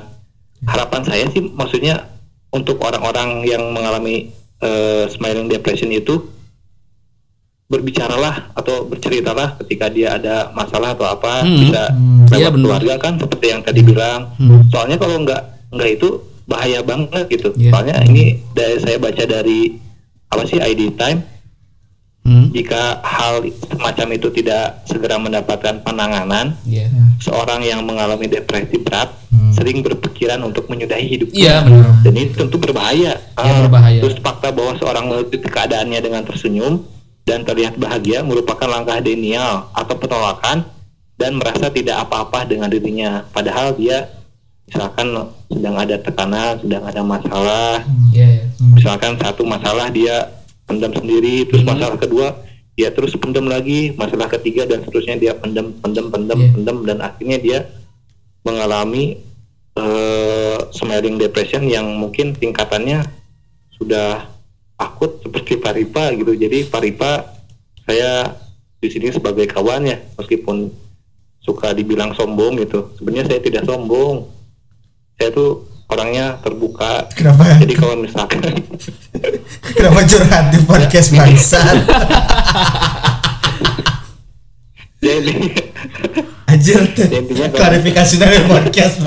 Harapan 0.62 1.02
saya 1.02 1.24
sih 1.28 1.42
maksudnya 1.42 2.04
untuk 2.48 2.76
orang-orang 2.78 3.42
yang 3.42 3.62
mengalami 3.70 4.32
uh, 4.60 5.04
smiling 5.06 5.46
depression 5.46 5.90
itu 5.90 6.20
berbicaralah 7.66 8.54
atau 8.54 8.86
berceritalah 8.86 9.58
ketika 9.60 9.86
dia 9.88 10.14
ada 10.14 10.48
masalah 10.52 10.94
atau 10.94 11.02
apa 11.04 11.42
Hmm. 11.42 11.58
bisa 11.58 11.82
Iya, 12.28 12.30
lewat 12.38 12.52
benar. 12.52 12.62
keluarga 12.62 12.94
kan 12.96 13.12
seperti 13.16 13.46
yang 13.48 13.60
tadi 13.60 13.80
bilang. 13.82 14.30
Hmm. 14.36 14.62
soalnya 14.68 14.96
kalau 14.96 15.18
nggak 15.20 15.42
nggak 15.72 15.90
itu 15.92 16.08
bahaya 16.44 16.78
banget 16.80 17.26
gitu. 17.28 17.50
Iya. 17.52 17.70
soalnya 17.70 17.94
ini 18.04 18.24
dari 18.52 18.78
saya 18.78 18.96
baca 18.96 19.18
dari 19.20 19.74
apa 20.26 20.42
sih 20.44 20.58
ID 20.58 20.94
Time 20.94 21.18
Hmm. 22.26 22.50
jika 22.50 22.98
hal 23.06 23.38
semacam 23.70 24.18
itu 24.18 24.34
tidak 24.34 24.82
segera 24.82 25.14
mendapatkan 25.14 25.78
penanganan, 25.80 26.58
Iya. 26.66 26.90
seorang 27.22 27.62
yang 27.62 27.86
mengalami 27.86 28.26
depresi 28.26 28.82
berat 28.82 29.14
sering 29.54 29.78
berpikiran 29.80 30.42
untuk 30.42 30.66
menyudahi 30.66 31.06
hidupnya. 31.06 31.62
Benar. 31.62 32.02
Dan 32.02 32.12
ini 32.12 32.28
tentu 32.28 32.58
berbahaya. 32.58 33.14
Iya, 33.14 33.38
Ah, 33.38 33.62
berbahaya. 33.62 34.00
Terus 34.02 34.18
fakta 34.18 34.50
bahwa 34.50 34.74
seorang 34.74 35.06
mengikuti 35.06 35.38
keadaannya 35.40 36.00
dengan 36.02 36.26
tersenyum 36.26 36.82
dan 37.22 37.46
terlihat 37.46 37.78
bahagia 37.78 38.20
merupakan 38.20 38.66
langkah 38.66 38.98
denial 38.98 39.70
atau 39.70 39.94
penolakan 39.94 40.66
dan 41.14 41.38
merasa 41.38 41.70
tidak 41.70 42.02
apa-apa 42.02 42.42
dengan 42.44 42.68
dirinya. 42.68 43.22
Padahal 43.30 43.72
dia 43.72 44.10
misalkan 44.66 45.14
sedang 45.46 45.78
ada 45.78 45.96
tekanan, 45.96 46.58
sedang 46.58 46.84
ada 46.84 47.00
masalah, 47.00 47.86
Iya. 48.10 48.26
iya. 48.26 48.44
misalkan 48.74 49.14
satu 49.16 49.46
masalah 49.46 49.88
dia 49.88 50.26
pendam 50.66 50.92
sendiri 50.92 51.46
terus 51.46 51.62
masalah 51.62 51.96
kedua 51.96 52.42
dia 52.76 52.92
terus 52.92 53.16
pendam 53.16 53.48
lagi 53.48 53.94
masalah 53.96 54.28
ketiga 54.28 54.68
dan 54.68 54.84
seterusnya 54.84 55.16
dia 55.16 55.32
pendam 55.32 55.72
pendam 55.80 56.12
pendam 56.12 56.38
Iya. 56.42 56.50
pendam 56.52 56.76
dan 56.84 56.98
akhirnya 57.00 57.38
dia 57.40 57.58
mengalami 58.44 59.22
smiling 60.72 61.16
depression 61.20 61.64
yang 61.68 61.84
mungkin 61.96 62.32
tingkatannya 62.36 63.04
sudah 63.76 64.28
akut 64.76 65.20
seperti 65.24 65.60
Paripa 65.60 66.12
gitu. 66.16 66.32
Jadi 66.36 66.68
Paripa 66.68 67.24
saya 67.84 68.32
di 68.80 68.88
sini 68.92 69.12
sebagai 69.12 69.48
kawan 69.48 69.88
ya, 69.88 69.96
meskipun 70.20 70.68
suka 71.40 71.72
dibilang 71.72 72.12
sombong 72.12 72.60
gitu. 72.60 72.92
Sebenarnya 73.00 73.36
saya 73.36 73.40
tidak 73.40 73.64
sombong. 73.64 74.28
Saya 75.16 75.32
tuh 75.32 75.64
orangnya 75.86 76.38
terbuka. 76.40 77.06
Kenapa? 77.12 77.56
Jadi 77.56 77.74
kalau 77.74 77.94
misalkan 77.96 78.42
Kenapa 79.76 80.00
curhat 80.02 80.44
di 80.50 80.58
podcast 80.62 81.08
bangsat? 81.10 81.76
jadi 84.96 85.34
Anjir 86.46 86.78
Klarifikasi 87.52 88.14
dari 88.16 88.38
podcast. 88.44 89.02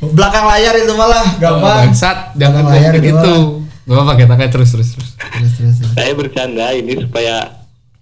Belakang 0.00 0.46
layar 0.46 0.74
itu 0.76 0.92
malah 0.92 1.22
Oh, 1.22 1.38
gampang. 1.38 1.76
bangsat 1.86 2.34
jangan 2.34 2.64
layar 2.66 2.94
gitu 2.96 3.62
gak 3.86 3.94
apa-apa 3.94 4.12
kita 4.16 4.34
kayak 4.34 4.50
terus 4.50 4.70
terus 4.72 4.88
terus 4.90 5.10
Terus 5.14 5.52
terus. 5.54 5.74
terus. 5.78 5.92
saya 5.94 6.10
bercanda 6.12 6.74
ini 6.74 6.98
supaya 6.98 7.54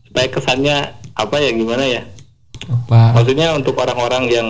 supaya 0.02 0.26
kesannya 0.30 0.76
apa 1.12 1.36
ya 1.36 1.50
gimana 1.52 1.84
ya? 1.84 2.02
apa 2.64 3.12
Maksudnya 3.12 3.52
untuk 3.52 3.76
orang-orang 3.76 4.24
yang 4.26 4.48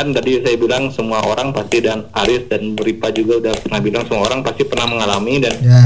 kan 0.00 0.08
tadi 0.10 0.40
saya 0.40 0.56
bilang 0.56 0.88
semua 0.88 1.20
orang 1.20 1.52
pasti 1.52 1.78
dan 1.78 2.08
Aris 2.16 2.48
dan 2.48 2.72
Beripa 2.72 3.12
juga 3.12 3.36
udah 3.38 3.54
pernah 3.54 3.78
bilang 3.78 4.02
semua 4.02 4.24
orang 4.24 4.40
pasti 4.40 4.64
pernah 4.64 4.88
mengalami 4.88 5.36
dan 5.38 5.54
Ya. 5.60 5.80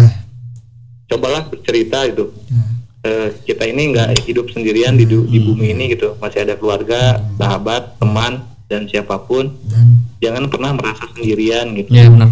cobalah 1.06 1.42
bercerita 1.44 2.06
itu. 2.06 2.30
Ya. 2.46 2.62
Eh, 3.04 3.28
kita 3.44 3.66
ini 3.66 3.90
nggak 3.90 4.22
hidup 4.22 4.48
sendirian 4.48 4.94
di, 4.94 5.04
di 5.04 5.38
bumi 5.38 5.74
ini 5.74 5.92
gitu. 5.92 6.14
Masih 6.16 6.40
ada 6.40 6.54
keluarga 6.54 7.18
sahabat 7.34 7.98
teman 7.98 8.40
dan 8.64 8.86
siapa 8.86 9.18
pun. 9.18 9.50
Dan 9.66 9.98
jangan 10.18 10.46
pernah 10.46 10.70
merasa 10.72 11.04
sendirian 11.10 11.74
gitu. 11.74 11.90
Ya 11.90 12.06
benar. 12.06 12.30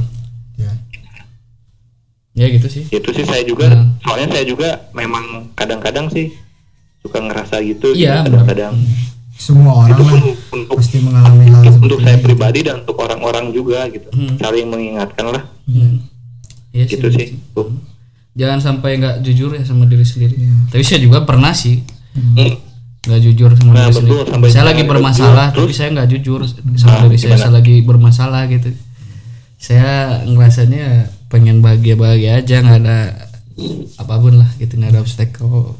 Ya. 0.56 0.72
ya 2.32 2.46
gitu 2.48 2.70
sih. 2.70 2.86
Itu 2.88 3.10
sih 3.10 3.26
saya 3.26 3.42
juga 3.42 3.68
Hmm. 3.68 3.98
soalnya 4.00 4.32
saya 4.32 4.44
juga 4.46 4.68
memang 4.92 5.50
kadang-kadang 5.52 6.08
sih 6.08 6.30
suka 7.02 7.18
ngerasa 7.18 7.58
gitu 7.60 7.92
Iya, 7.92 8.22
gitu, 8.22 8.30
kadang-kadang 8.30 8.72
Semua 9.42 9.72
orang 9.76 9.90
itu 9.90 10.02
lah 10.04 10.12
pun 10.12 10.20
untuk 10.54 10.74
pasti 10.76 10.96
mengalami 10.98 11.44
hal 11.46 11.62
seperti 11.64 11.82
untuk 11.82 11.98
saya 12.00 12.18
pribadi 12.20 12.60
dan 12.62 12.74
untuk 12.80 12.96
orang-orang 12.96 13.44
juga 13.50 13.78
gitu 13.88 14.06
Hmm. 14.08 14.34
saling 14.36 14.66
mengingatkan 14.66 15.26
lah 15.28 15.42
Hmm. 15.64 15.98
Iya 16.70 16.84
gitu 16.86 17.06
sih 17.08 17.34
Tuh. 17.50 17.74
jangan 18.32 18.58
sampai 18.58 18.96
nggak 18.96 19.20
jujur 19.20 19.50
ya 19.50 19.60
sama 19.60 19.84
diri 19.84 20.02
sendiri 20.02 20.34
Iya. 20.36 20.70
tapi 20.70 20.82
saya 20.82 21.00
juga 21.00 21.22
pernah 21.22 21.50
sih 21.52 21.82
Hmm. 22.12 22.54
nggak 23.02 23.20
jujur 23.20 23.50
sama 23.52 23.70
Nah, 23.72 23.84
diri 23.84 23.98
betul, 23.98 24.22
sendiri 24.22 24.48
saya 24.48 24.64
lagi 24.64 24.82
bermasalah 24.84 25.46
jujur. 25.46 25.56
tapi 25.56 25.64
Terus? 25.64 25.76
saya 25.76 25.88
nggak 25.90 26.08
jujur 26.08 26.40
sama 26.44 26.62
Ah, 26.88 27.00
diri 27.02 27.16
saya 27.16 27.28
gimana? 27.28 27.40
saya 27.40 27.52
lagi 27.52 27.74
bermasalah 27.82 28.42
gitu 28.48 28.68
saya 29.58 29.90
ngerasanya 30.24 30.84
pengen 31.28 31.58
bahagia 31.58 31.94
bahagia 31.94 32.30
aja 32.36 32.56
nggak 32.58 32.78
ada 32.80 32.98
apa 33.96 34.14
pun 34.16 34.34
lah 34.36 34.50
gitu 34.56 34.74
nggak 34.74 34.90
ada 34.90 35.00
obstacle 35.00 35.76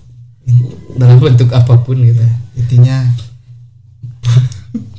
dalam 0.92 1.18
bentuk 1.18 1.48
apa 1.50 1.78
pun 1.78 1.96
gitu 1.96 2.22
intinya 2.54 3.06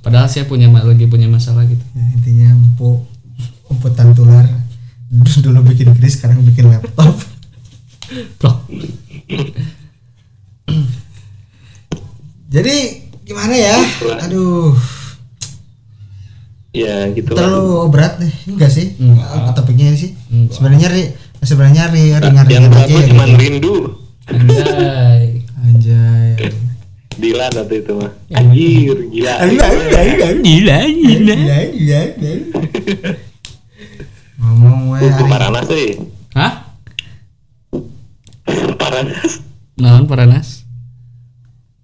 padahal 0.06 0.28
saya 0.28 0.46
punya 0.46 0.68
lagi 0.70 1.08
punya 1.08 1.28
masalah 1.32 1.64
gitu. 1.66 1.84
Ya, 1.96 2.06
intinya 2.14 2.48
empu 2.54 3.04
empu 3.72 3.88
tantular. 3.94 4.46
Dulu 5.14 5.62
bikin 5.70 5.94
kris 5.94 6.18
sekarang 6.18 6.42
bikin 6.42 6.70
laptop. 6.70 7.14
Blok. 8.42 8.58
jadi 12.54 12.76
gimana 13.26 13.56
ya? 13.56 13.78
Aduh. 14.28 14.74
Ya 16.74 17.06
gitu 17.14 17.38
lah 17.38 17.46
terlalu 17.46 17.86
berat 17.94 18.18
nih 18.18 18.34
enggak 18.50 18.72
sih? 18.74 18.98
Enggak. 18.98 19.54
topiknya 19.54 19.94
sih. 19.94 20.18
Enggak. 20.34 20.58
sebenarnya 20.58 20.88
ri 20.90 21.04
sebenarnya 21.46 21.84
ri 21.94 22.04
yang 22.10 22.22
ringan-ringan 22.24 22.70
berat 22.74 22.90
aja 22.90 22.94
mah 22.94 22.98
ya 22.98 23.10
cuma 23.14 23.26
gitu. 23.30 23.38
rindu 23.38 23.76
Anjay. 24.24 25.24
anjay 25.68 26.30
Dilan 27.20 27.52
waktu 27.54 27.76
itu 27.86 27.92
mah 27.94 28.12
anjir 28.34 28.98
gila 29.14 29.34
Enggak, 29.46 29.70
enggak, 29.70 30.02
enggak. 30.04 30.32
Gila, 30.42 30.78
gila. 30.88 31.36
Gila, 31.36 31.60
gila, 31.70 32.02
gila. 32.18 33.12
ngomong 34.44 34.80
we 34.92 35.00
Tuh, 35.00 35.10
tuh 35.14 35.26
ay. 35.26 35.32
Paranas 35.32 35.66
sih 35.70 35.90
Hah? 36.36 36.54
Paranas 38.82 39.32
Naon 39.78 40.06
Paranas? 40.06 40.50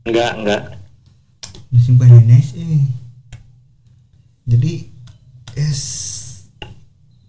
enggak 0.04 0.32
enggak 0.42 0.62
musim 1.70 2.02
bananas 2.02 2.58
eh. 2.58 2.82
jadi 4.50 4.90
yes 5.54 5.82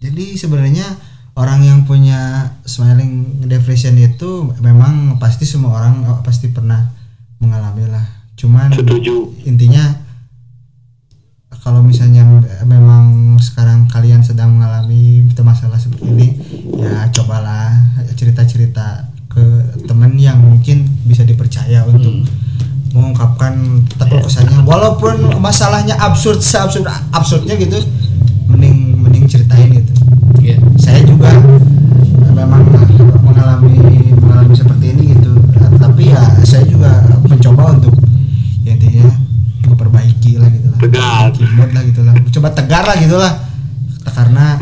jadi 0.01 0.33
sebenarnya 0.33 0.87
orang 1.37 1.61
yang 1.61 1.79
punya 1.85 2.49
smiling 2.65 3.45
depression 3.45 3.93
itu 4.01 4.49
memang 4.57 5.21
pasti 5.21 5.45
semua 5.45 5.77
orang 5.77 6.01
eh, 6.09 6.19
pasti 6.25 6.49
pernah 6.49 6.89
mengalami 7.41 7.89
lah 7.89 8.05
cuman 8.37 8.69
setuju. 8.71 9.33
intinya 9.43 10.01
kalau 11.61 11.85
misalnya 11.85 12.25
memang 12.65 13.37
sekarang 13.37 13.85
kalian 13.85 14.25
sedang 14.25 14.57
mengalami 14.57 15.21
masalah 15.41 15.77
seperti 15.77 16.05
ini 16.05 16.27
ya 16.77 17.09
cobalah 17.09 17.73
cerita-cerita 18.13 19.09
ke 19.25 19.43
teman 19.89 20.13
yang 20.15 20.37
mungkin 20.37 20.85
bisa 21.09 21.25
dipercaya 21.25 21.81
untuk 21.89 22.29
mengungkapkan 22.91 23.83
tapi 23.95 24.19
kesannya 24.21 24.61
walaupun 24.67 25.39
masalahnya 25.39 25.95
absurd 25.97 26.43
seabsurd 26.43 26.85
absurdnya 27.15 27.55
gitu 27.57 27.79
mending 28.51 28.99
mending 28.99 29.25
ceritain 29.25 29.71
gitu. 29.71 29.93
Iya. 30.41 30.57
saya 30.75 30.99
coba 42.41 42.49
tegar 42.51 42.83
lah 42.83 42.97
gitu 42.97 43.13
lah 43.13 43.37
karena 44.09 44.57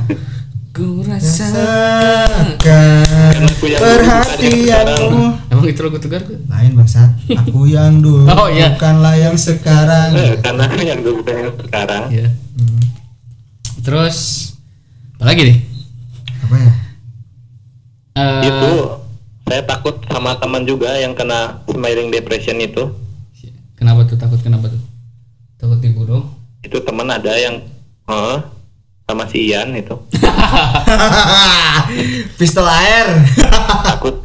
Ku 0.69 0.99
rasakan 1.01 2.59
Aku 3.41 3.65
perhatianmu 3.73 5.23
Emang 5.49 5.65
itu 5.65 5.79
lagu 5.79 5.97
tegar 5.97 6.21
tuh? 6.21 6.37
lain 6.45 6.71
bangsat 6.73 7.09
aku 7.31 7.65
yang 7.65 7.97
dulu 7.97 8.27
Oh, 8.35 8.47
iya. 8.47 8.75
bukanlah 8.75 9.15
yang 9.15 9.33
sekarang 9.33 10.11
Eh, 10.13 10.35
karena 10.37 10.67
yang 10.77 10.99
dulu 10.99 11.23
bukan 11.23 11.35
yang 11.39 11.55
sekarang 11.57 12.03
Iya. 12.11 12.27
Hmm, 12.53 12.83
Terus 13.79 14.17
apa 15.15 15.25
lagi 15.25 15.41
nih? 15.45 15.57
apa 16.41 16.55
ya 16.57 16.71
Eh, 18.11 18.41
itu 18.45 18.71
saya 19.45 19.63
takut 19.65 20.03
sama 20.05 20.35
teman 20.35 20.63
juga 20.63 20.93
yang 20.93 21.11
kena 21.13 21.63
smiling 21.65 22.09
depression 22.09 22.59
itu 22.59 22.91
Kenapa 23.73 24.03
tuh 24.03 24.15
takut 24.15 24.37
kenapa 24.37 24.67
tuh? 24.67 24.81
Takut 25.55 25.79
dibunuh? 25.79 26.27
Itu 26.61 26.77
teman 26.79 27.07
ada 27.07 27.31
yang 27.33 27.59
eh, 28.05 28.37
sama 29.03 29.23
si 29.25 29.47
Ian 29.47 29.73
itu 29.73 29.95
pistol 32.35 32.65
air 32.65 33.05
takut 33.83 34.15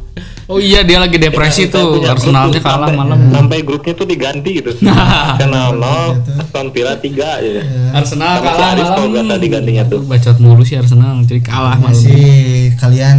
Oh 0.45 0.61
iya 0.61 0.85
dia 0.85 1.01
lagi 1.01 1.17
depresi 1.17 1.65
Saya 1.65 1.73
tuh. 1.73 2.05
Arsenalnya 2.05 2.53
tuh 2.53 2.61
kalah 2.61 2.85
sampai- 2.85 2.95
malam. 2.95 3.17
sampai 3.33 3.57
grupnya 3.65 3.91
tuh 3.91 4.05
diganti 4.05 4.49
gitu 4.55 4.69
Arsenal 5.33 5.73
0 5.73 6.21
Aston 6.37 6.67
Villa 6.69 6.93
3 6.93 7.17
ya 7.17 7.61
Arsenal 7.91 8.29
Sama 8.29 8.37
si 8.37 8.45
kalah 8.45 8.67
Aris 8.69 8.85
kalau 8.85 8.97
malam. 9.01 9.09
nggak 9.09 9.25
tadi 9.31 9.45
gantinya 9.49 9.83
tuh. 9.89 9.99
Bacot 10.05 10.37
mulu 10.37 10.61
sih 10.61 10.77
Arsenal 10.77 11.17
jadi 11.25 11.41
kalah 11.41 11.75
malam. 11.75 11.89
masih 11.89 12.23
kalian 12.77 13.17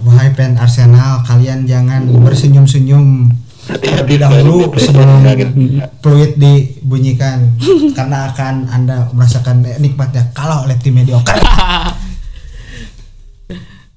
wahai 0.00 0.32
fan 0.32 0.56
Arsenal 0.56 1.20
kalian 1.22 1.64
jangan 1.64 2.08
bersenyum-senyum 2.16 3.28
terlebih 3.68 4.16
dahulu 4.16 4.72
sebelum 4.80 5.20
peluit 6.00 6.40
dibunyikan. 6.40 7.52
Karena 7.98 8.32
akan 8.32 8.72
anda 8.72 9.12
merasakan 9.12 9.60
nikmatnya 9.78 10.32
kalah 10.32 10.64
oleh 10.64 10.76
tim 10.80 10.96
mediocre. 10.96 11.36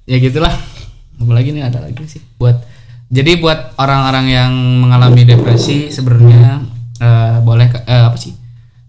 Ya 0.02 0.18
gitulah. 0.18 0.50
Apalagi 1.22 1.54
nih? 1.54 1.62
Ada 1.62 1.78
lagi 1.78 2.02
sih. 2.10 2.22
Buat 2.36 2.66
jadi 3.12 3.38
buat 3.38 3.76
orang-orang 3.76 4.26
yang 4.32 4.52
mengalami 4.82 5.22
depresi 5.28 5.92
sebenarnya 5.92 6.64
eh, 6.98 7.36
boleh 7.44 7.68
eh, 7.86 8.04
apa 8.08 8.18
sih? 8.18 8.34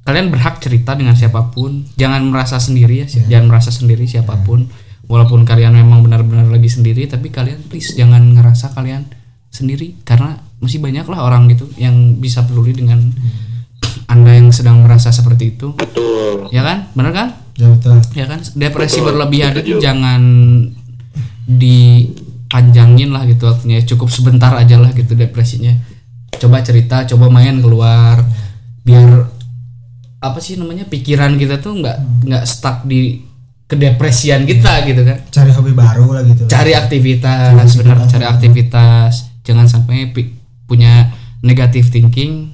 Kalian 0.03 0.31
berhak 0.34 0.59
cerita 0.59 0.97
dengan 0.97 1.15
siapa 1.15 1.53
pun. 1.53 1.86
Jangan 1.95 2.23
merasa 2.27 2.59
sendiri 2.59 3.03
ya 3.03 3.07
Iya. 3.07 3.38
jangan 3.38 3.47
merasa 3.51 3.69
sendiri 3.71 4.09
siapa 4.09 4.36
pun. 4.41 4.67
Walaupun 5.05 5.43
kalian 5.43 5.75
memang 5.75 6.01
benar-benar 6.01 6.47
lagi 6.47 6.71
sendiri 6.71 7.05
tapi 7.05 7.29
kalian 7.29 7.59
please 7.67 7.93
jangan 7.93 8.34
ngerasa 8.34 8.73
kalian 8.73 9.05
sendiri. 9.53 9.99
Karena 10.07 10.39
masih 10.64 10.80
banyak 10.80 11.03
lah 11.03 11.28
orang 11.28 11.51
gitu 11.51 11.68
yang 11.76 12.16
bisa 12.18 12.47
peduli 12.47 12.72
dengan 12.72 13.11
anda 14.07 14.32
yang 14.34 14.49
sedang 14.55 14.84
merasa 14.84 15.11
seperti 15.11 15.57
itu. 15.57 15.76
Betul. 15.76 16.47
Ya 16.55 16.64
kan? 16.64 16.88
Benar 16.95 17.11
kan? 17.11 17.30
Ya 17.59 17.68
betul. 17.70 17.97
Ya 18.18 18.26
kan? 18.26 18.39
Depresi 18.57 18.99
Betul, 19.01 19.07
berlebihan 19.14 19.51
itu 19.53 19.61
setuju. 19.61 19.78
jangan 19.82 20.22
dipanjangin 21.45 23.09
lah 23.11 23.28
gitu 23.28 23.49
waktunya 23.49 23.84
cukup 23.84 24.09
sebentar 24.09 24.53
aja 24.55 24.80
lah 24.80 24.89
gitu 24.95 25.14
depresinya. 25.14 25.74
Coba 26.39 26.66
cerita 26.66 27.05
coba 27.09 27.30
main 27.30 27.61
keluar. 27.61 28.24
Biar 28.84 29.30
apa 30.24 30.39
sih 30.39 30.55
namanya 30.55 30.88
pikiran 30.88 31.36
kita 31.36 31.59
tuh 31.59 31.84
nggak 31.84 32.26
nggak 32.28 32.43
stuck 32.47 32.88
di 32.88 33.22
kedepresian 33.68 34.45
kita 34.45 34.86
gitu 34.88 35.01
kan. 35.05 35.18
Cari 35.30 35.51
hobi 35.53 35.74
baru 35.74 36.05
lah 36.09 36.24
gitu. 36.26 36.45
Cari 36.49 36.74
aktivitas 36.78 37.70
benar 37.80 37.97
cari 38.09 38.26
aktivitas. 38.26 39.14
Jangan 39.43 39.68
sampai 39.68 40.09
punya 40.66 41.11
negative 41.43 41.91
thinking 41.91 42.53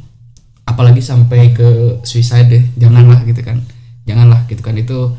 apalagi 0.65 1.01
sampai 1.01 1.53
ke 1.53 2.01
suicide 2.05 2.49
deh 2.49 2.63
janganlah 2.77 3.25
gitu 3.25 3.41
kan. 3.41 3.61
Janganlah 4.05 4.45
gitu 4.45 4.61
kan. 4.61 4.77
Itu 4.77 5.17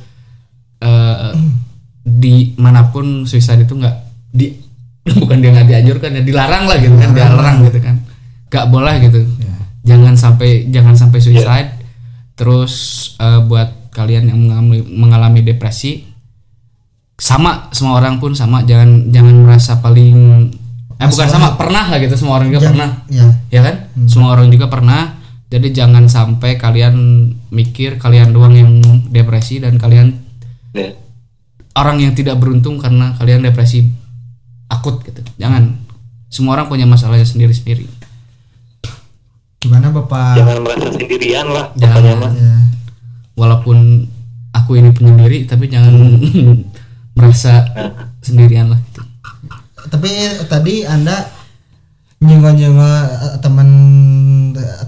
eh 0.80 1.34
di 2.01 2.57
mana 2.57 2.88
pun 2.88 3.28
suicide 3.28 3.66
itu 3.68 3.74
nggak 3.76 3.97
di 4.32 4.57
bukan 5.20 5.36
dia 5.43 5.51
nggak 5.53 5.68
dianjurkan 5.68 6.11
ya 6.16 6.22
dilarang 6.24 6.64
lah 6.70 6.78
gitu 6.78 6.95
kan 6.95 7.11
dilarang. 7.11 7.57
gitu 7.66 7.78
kan. 7.82 7.97
Nggak 8.51 8.66
boleh 8.70 8.95
gitu. 9.03 9.20
Ya. 9.43 9.55
jangan 9.95 10.14
sampai 10.14 10.70
jangan 10.70 10.95
sampai 10.95 11.18
suicide. 11.18 11.70
Terus 12.38 12.72
eh, 13.20 13.41
buat 13.45 13.91
kalian 13.91 14.30
yang 14.30 14.38
mengalami, 14.38 14.80
mengalami 14.86 15.41
depresi 15.43 16.07
sama 17.20 17.68
semua 17.74 18.01
orang 18.01 18.16
pun 18.22 18.32
sama. 18.32 18.64
Jangan 18.64 19.12
jangan 19.12 19.34
merasa 19.45 19.82
paling 19.82 20.49
eh 21.01 21.09
bukan 21.09 21.26
sama 21.26 21.57
pernah 21.57 21.88
lah 21.88 21.96
gitu 21.96 22.12
semua 22.14 22.36
orang 22.36 22.53
juga 22.53 22.61
Jangan- 22.62 22.76
pernah. 22.76 22.90
ya. 23.09 23.26
Ya 23.48 23.61
kan? 23.64 23.76
Semua 24.05 24.36
orang 24.36 24.48
juga 24.48 24.68
pernah. 24.68 25.16
Jadi 25.48 25.72
jangan 25.72 26.07
sampai 26.07 26.55
kalian 26.55 26.94
mikir 27.48 27.96
kalian 27.96 28.30
doang 28.30 28.53
yang 28.53 28.70
depresi 29.09 29.59
dan 29.59 29.74
kalian 29.74 30.14
Ya. 30.70 30.94
orang 31.74 31.98
yang 31.98 32.12
tidak 32.12 32.36
beruntung 32.36 32.78
karena 32.78 33.16
kalian 33.16 33.42
depresi 33.42 33.90
akut 34.68 35.03
gitu. 35.03 35.24
Jangan. 35.36 35.74
Semua 36.28 36.55
orang 36.55 36.68
punya 36.68 36.84
masalahnya 36.84 37.24
sendiri 37.24 37.51
sendiri 37.51 37.88
gimana 39.61 39.92
bapak? 39.92 40.40
Jangan 40.40 40.57
merasa 40.62 40.88
sendirian 40.90 41.46
lah. 41.46 41.66
Jangan. 41.76 42.32
Ya. 42.32 42.55
Walaupun 43.36 44.09
aku 44.51 44.70
ini 44.74 44.90
penyendiri 44.90 45.44
tapi 45.44 45.68
jangan 45.68 45.92
merasa 47.16 47.68
sendirian 48.20 48.72
lah 48.72 48.80
gitu. 48.80 49.03
Tapi 49.89 50.11
tadi 50.45 50.85
anda 50.85 51.31
nyengol-nyengol 52.20 52.85
eh, 52.85 53.37
teman 53.41 53.68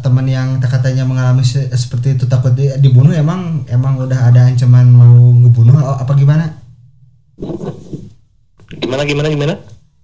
teman 0.02 0.26
yang 0.26 0.60
katanya 0.60 1.06
mengalami 1.06 1.40
se- 1.40 1.70
seperti 1.72 2.18
itu 2.18 2.24
takut 2.26 2.52
di- 2.52 2.76
dibunuh 2.76 3.14
emang 3.14 3.64
emang 3.66 3.96
udah 3.96 4.28
ada 4.28 4.44
ancaman 4.44 4.84
mau 4.84 5.32
ngebunuh 5.32 5.78
a- 5.78 6.02
apa 6.02 6.12
gimana 6.12 6.60
Gimana 8.72 9.02
gimana 9.04 9.28
gimana? 9.28 9.54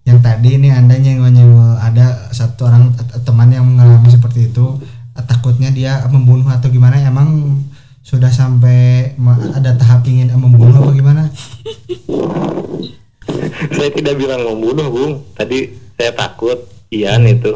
yang 0.09 0.25
tadi 0.25 0.57
ini 0.57 0.73
anda 0.73 0.97
nyengol-nyengol 0.97 1.77
ada 1.77 2.33
satu 2.33 2.65
orang 2.65 2.97
t- 2.97 3.21
teman 3.21 3.53
yang 3.53 3.69
mengalami 3.69 4.09
seperti 4.09 4.49
itu 4.49 4.81
eh, 5.13 5.25
takutnya 5.27 5.69
dia 5.69 6.01
membunuh 6.09 6.49
atau 6.49 6.73
gimana 6.73 6.97
emang 6.97 7.61
sudah 8.01 8.33
sampai 8.33 9.13
ada 9.53 9.77
tahap 9.77 10.01
ingin 10.09 10.33
membunuh 10.33 10.81
apa 10.81 10.97
gimana 10.97 11.23
saya 13.77 13.91
tidak 13.95 14.15
bilang 14.19 14.43
membunuh, 14.45 14.87
Bung. 14.91 15.13
Tadi 15.35 15.73
saya 15.95 16.13
takut. 16.15 16.67
Ian 16.89 17.29
itu. 17.29 17.53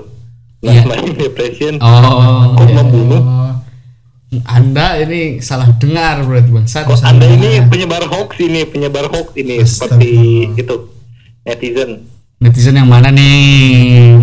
Iya. 0.61 0.85
Nah, 0.85 0.95
main 0.95 1.17
depression. 1.17 1.81
oh 1.81 2.55
Kok 2.55 2.69
iya. 2.69 2.75
membunuh? 2.77 3.23
Oh, 3.25 3.43
anda 4.49 4.97
ini 4.97 5.45
salah 5.45 5.69
dengar 5.77 6.25
berarti 6.25 6.49
bangsat 6.49 6.89
Kok 6.89 7.05
Anda 7.05 7.29
ini 7.29 7.69
penyebar 7.69 8.09
hoax 8.09 8.41
ini, 8.41 8.65
penyebar 8.65 9.13
hoax 9.13 9.37
ini 9.37 9.61
seperti 9.61 10.13
itu. 10.57 10.77
Netizen. 11.45 12.07
netizen 12.39 12.75
yang 12.79 12.87
mana 12.87 13.11
nih 13.11 14.19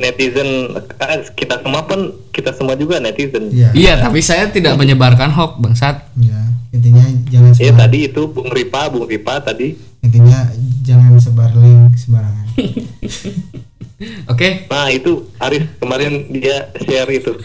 Netizen 0.00 0.72
ah, 1.00 1.20
kita 1.36 1.60
semua 1.60 1.84
pun 1.84 2.16
kita 2.32 2.52
semua 2.56 2.74
juga 2.80 2.96
netizen. 2.96 3.52
iya 3.52 3.68
iya 3.76 3.94
tapi 4.00 4.24
saya 4.24 4.48
tidak 4.48 4.76
menyebarkan 4.80 5.32
hoax 5.32 5.52
bangsat 5.60 6.04
ya 6.20 6.48
intinya 6.72 7.04
jangan 7.32 7.52
Iya 7.56 7.72
sebar, 7.72 7.80
tadi 7.88 7.98
itu 8.08 8.22
Bung 8.28 8.50
Ripa, 8.52 8.92
Bung 8.92 9.08
Ripa 9.08 9.40
tadi. 9.40 9.72
Intinya 10.08 10.48
jangan 10.80 11.20
sebar 11.20 11.52
link 11.52 11.92
sembarangan 12.00 12.48
oke 14.32 14.48
Nah 14.70 14.88
itu 14.94 15.28
Arif 15.36 15.68
kemarin 15.82 16.30
dia 16.32 16.70
share 16.80 17.10
itu. 17.12 17.34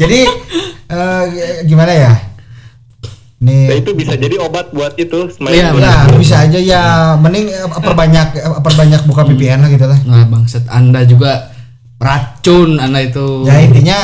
jadi 0.00 0.20
eh, 0.90 1.24
gimana 1.68 1.92
ya 1.94 2.12
Nah 3.38 3.70
nih 3.70 3.78
itu 3.78 3.94
bisa 3.94 4.18
jadi 4.18 4.34
obat 4.42 4.74
buat 4.74 4.98
itu. 4.98 5.30
Iya. 5.38 5.70
Nah, 5.70 6.10
bisa 6.18 6.42
aja 6.42 6.58
ya. 6.58 7.14
Mending 7.14 7.46
eh, 7.54 7.68
perbanyak 7.70 8.34
eh, 8.34 8.58
perbanyak 8.58 9.06
buka 9.06 9.22
VPN 9.22 9.62
lah 9.62 9.70
gitu 9.70 9.86
lah. 9.86 9.98
nah 10.02 10.26
bangsat 10.26 10.66
anda 10.66 11.06
juga 11.06 11.54
racun 12.02 12.82
anda 12.82 12.98
itu 12.98 13.46
Ya 13.46 13.62
intinya 13.62 13.98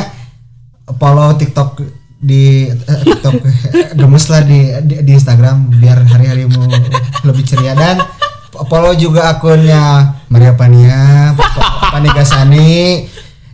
follow 1.01 1.35
TikTok 1.35 1.83
di 2.25 2.45
eh, 2.67 2.99
TikTok 3.05 3.35
eh, 3.37 3.49
gemes 3.95 4.25
lah 4.27 4.41
di, 4.41 4.59
di 4.83 4.95
di 5.03 5.13
Instagram 5.13 5.69
biar 5.75 6.01
hari-harimu 6.03 6.65
lebih 7.23 7.45
ceria. 7.45 7.73
Dan 7.73 8.01
follow 8.65 8.95
juga 8.95 9.29
akunnya 9.31 9.85
Maria 10.27 10.53
Pania, 10.53 11.31
Pa- 11.33 11.53
Pa- 11.53 11.69
Panigasani, 11.93 13.05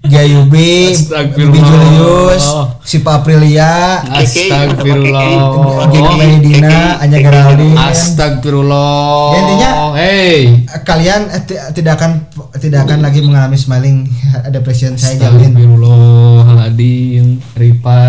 Jayubi. 0.00 0.96
Bibi 1.30 1.58
Julius, 1.58 2.44
Sipa 2.80 3.18
Aprilia, 3.18 4.00
Astagfirullah. 4.06 5.88
Gigi 5.88 6.14
Medina, 6.16 6.96
Anya 6.96 7.18
Geraldine. 7.18 7.76
Astagfirullah. 7.76 9.28
Ya, 9.28 9.38
intinya- 9.38 9.74
hey. 9.92 10.36
kalian 10.80 11.28
eh, 11.28 11.42
ti- 11.42 11.60
tidak 11.74 11.96
akan 11.96 12.12
tidak 12.56 12.86
akan 12.86 12.98
lagi 13.00 13.20
mengalami 13.20 13.56
smiling 13.56 14.08
depression 14.54 14.94
saya 14.94 15.16
jamin 15.18 15.52
Astagfirullahaladzim 15.52 17.26
Ripa 17.52 18.00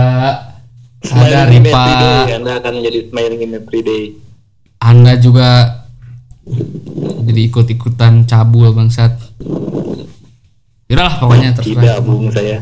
ada 1.01 1.49
Ripa 1.49 1.83
Anda 2.29 2.51
akan 2.61 2.71
menjadi 2.77 3.09
smiling 3.09 3.41
in 3.41 3.51
everyday. 3.57 4.03
Anda 4.77 5.17
juga 5.17 5.81
jadi 7.21 7.41
ikut-ikutan 7.47 8.25
cabul 8.25 8.73
bangsat 8.73 9.13
Udahlah 10.91 11.21
pokoknya 11.21 11.53
Tidak, 11.53 11.77
terserah 11.79 12.01
Bung 12.03 12.27
saya. 12.33 12.57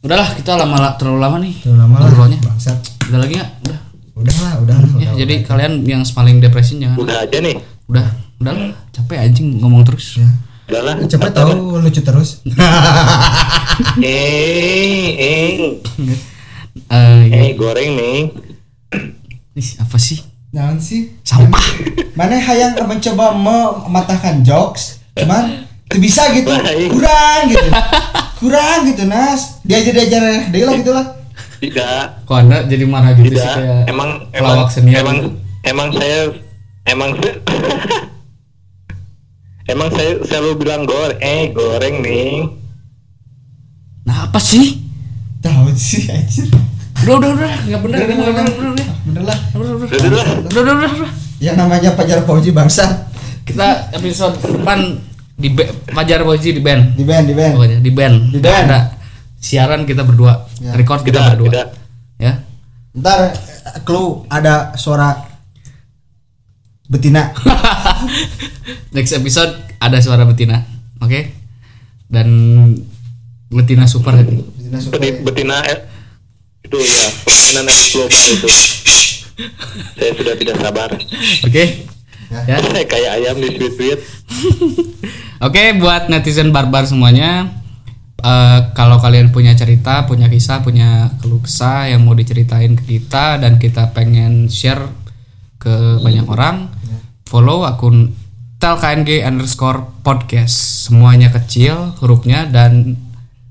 Udahlah 0.00 0.34
kita 0.34 0.56
lama 0.56 0.96
terlalu 0.96 1.18
lama 1.20 1.36
nih 1.38 1.54
Terlalu 1.62 1.78
lama 1.78 1.94
lah 1.96 2.08
Ngobrolnya. 2.10 2.38
bangsat 2.42 2.78
Udah 3.06 3.18
lagi 3.20 3.34
nggak? 3.38 3.50
Udah 3.62 3.78
udah 4.16 4.34
lah 4.40 4.54
udah 4.64 4.76
lah, 4.80 4.88
Ya, 4.96 5.12
udah, 5.12 5.18
jadi 5.20 5.34
kalian 5.44 5.72
yang 5.84 6.02
smiling 6.02 6.40
depresi 6.40 6.80
jangan 6.80 6.96
Udah 6.96 7.16
aja 7.22 7.38
nih. 7.38 7.54
Udah 7.86 8.06
Udah 8.40 8.52
lah 8.52 8.72
capek 8.90 9.18
anjing 9.20 9.60
ngomong 9.60 9.84
terus 9.84 10.16
ya. 10.18 10.28
Udahlah. 10.66 10.94
cepet 11.06 11.30
tahu 11.30 11.78
lucu 11.78 12.00
terus 12.02 12.42
Eh, 14.02 15.06
eh, 15.14 15.52
Eh, 16.86 17.20
iya. 17.30 17.50
eh, 17.50 17.52
goreng 17.58 17.90
nih. 17.98 18.18
Ih, 19.56 19.70
apa 19.82 19.96
sih? 19.98 20.22
Naon 20.56 20.80
sih 20.80 21.12
Sampah 21.20 21.60
mana 22.16 22.40
hayang 22.40 22.80
mencoba 22.88 23.36
mematahkan 23.36 24.40
jokes 24.40 25.04
cuman 25.12 25.68
tuh 25.84 26.00
bisa 26.00 26.32
gitu 26.32 26.48
Baik. 26.48 26.88
kurang 26.96 27.40
gitu 27.52 27.68
kurang 28.40 28.78
gitu 28.88 29.04
nas 29.04 29.60
diajar 29.68 29.92
diajar 29.92 30.20
deh 30.48 30.62
lah 30.64 30.74
gitu 30.80 30.92
lah 30.96 31.06
Kok 31.56 31.60
Tidak, 31.60 32.04
anda 32.36 32.68
jadi 32.68 32.84
marah 32.84 33.16
gitu 33.16 33.32
sih 33.32 33.40
tidak. 33.40 33.56
kayak 33.56 33.88
Emang, 33.88 34.28
emang, 34.28 34.52
pelawak 34.60 34.68
senior 34.68 35.00
emang, 35.00 35.16
gitu? 35.24 35.28
emang 35.64 35.88
saya, 35.88 36.20
emang 36.84 37.10
saya, 37.16 37.32
emang 39.72 39.88
saya 39.88 40.10
selalu 40.28 40.50
bilang 40.60 40.84
goreng, 40.84 41.16
eh 41.16 41.48
goreng 41.56 42.04
nih. 42.04 42.44
Nah 44.04 44.28
apa 44.28 44.36
sih? 44.36 44.84
tahu 45.40 45.72
sih 45.72 46.04
anjir 46.12 46.52
Udah 46.96 47.14
udah 47.16 47.30
udah. 47.32 47.50
Nggak 47.66 47.80
bener 47.84 47.98
Udah, 47.98 48.06
udah, 48.06 48.16
bener 48.16 48.32
udah. 48.32 48.44
udah 48.46 48.72
bener. 49.04 49.22
lah 49.22 49.38
udah 49.52 49.72
udah. 49.72 49.86
Udah, 49.86 49.98
udah, 49.98 50.08
udah. 50.08 50.24
udah 50.26 50.60
udah 50.62 50.74
udah 50.74 50.90
udah. 50.96 51.10
Yang 51.36 51.56
namanya 51.56 51.90
Pajar 51.92 52.18
Fauji 52.22 52.50
bangsa. 52.50 53.06
Kita 53.44 53.92
episode 53.92 54.34
depan 54.40 54.98
di 55.36 55.52
Fajar 55.86 56.24
Boji 56.24 56.50
di 56.50 56.62
band. 56.64 56.96
Di 56.96 57.04
band 57.04 57.24
di 57.28 57.34
band. 57.36 57.52
Pokoknya 57.54 57.78
di 57.78 57.92
band. 57.92 58.16
Di 58.32 58.38
band. 58.40 58.66
ada 58.66 58.80
siaran 59.36 59.84
kita 59.84 60.02
berdua. 60.02 60.48
Ya. 60.58 60.72
record 60.72 61.04
kita 61.04 61.20
Tidak, 61.20 61.30
berdua. 61.36 61.48
tidak. 61.52 61.68
ya. 62.16 62.32
Ntar 62.96 63.20
clue 63.84 64.24
ada 64.26 64.72
suara 64.74 65.28
betina. 66.88 67.30
Next 68.96 69.12
episode 69.12 69.52
ada 69.76 70.00
suara 70.00 70.24
betina. 70.24 70.64
Oke? 70.98 71.36
Dan 72.08 72.26
betina 73.46 73.84
super. 73.84 74.16
Betina 74.16 74.78
Beti- 74.90 75.20
betina 75.22 75.56
eh, 75.62 75.78
itu 76.66 76.76
ya 76.82 76.98
permainan 77.22 77.64
elit 77.70 77.88
global 77.94 78.24
itu. 78.34 78.48
saya 79.96 80.12
sudah 80.16 80.34
tidak 80.34 80.56
sabar. 80.58 80.90
oke 81.46 81.64
ya 82.50 82.58
Kayak 82.90 83.10
ayam 83.22 83.36
di 83.38 83.48
sweet 83.54 83.74
sweet. 83.78 84.00
Oke, 85.46 85.76
buat 85.76 86.08
netizen 86.08 86.48
barbar 86.48 86.88
semuanya, 86.88 87.60
eh, 88.24 88.60
kalau 88.72 88.96
kalian 88.96 89.28
punya 89.28 89.52
cerita, 89.52 90.08
punya 90.08 90.32
kisah, 90.32 90.64
punya 90.64 91.12
keluh 91.20 91.44
kesah 91.44 91.92
yang 91.92 92.08
mau 92.08 92.16
diceritain 92.16 92.72
ke 92.72 92.84
kita 92.96 93.36
dan 93.36 93.60
kita 93.60 93.92
pengen 93.92 94.48
share 94.48 94.88
ke 95.60 96.00
banyak 96.00 96.24
orang, 96.24 96.72
follow 97.28 97.68
akun 97.68 98.16
telkng 98.56 99.04
underscore 99.28 99.84
podcast. 100.00 100.88
Semuanya 100.88 101.28
kecil 101.28 101.92
hurufnya 102.00 102.48
dan 102.48 102.96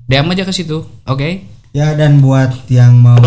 DM 0.06 0.30
aja 0.30 0.46
ke 0.46 0.54
situ 0.54 0.86
oke 1.02 1.18
Ya 1.76 1.92
dan 1.92 2.24
buat 2.24 2.64
yang 2.72 2.96
mau 2.96 3.20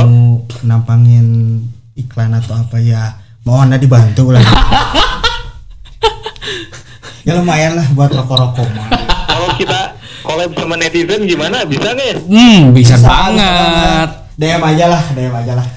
nampangin 0.65 1.61
iklan 1.93 2.33
atau 2.33 2.57
apa 2.57 2.81
ya 2.81 3.13
mohon 3.45 3.69
anda 3.69 3.77
dibantu 3.77 4.33
lah. 4.33 4.41
ya 7.27 7.37
lumayan 7.37 7.77
lah 7.77 7.85
buat 7.93 8.09
rokok-rokok 8.09 8.67
mah. 8.73 8.89
Kalau 9.29 9.47
kita 9.53 9.79
collab 10.25 10.51
sama 10.57 10.75
netizen 10.75 11.29
gimana? 11.29 11.61
Bisa 11.61 11.93
nggak 11.93 12.07
ya? 12.07 12.15
hmm 12.17 12.59
bisa, 12.73 12.97
Bisa, 12.97 13.05
banget 13.05 14.09
DM 14.33 14.61
aja 14.65 14.85
lah, 14.87 15.01
DM 15.13 15.35
aja 15.35 15.53
lah. 15.53 15.67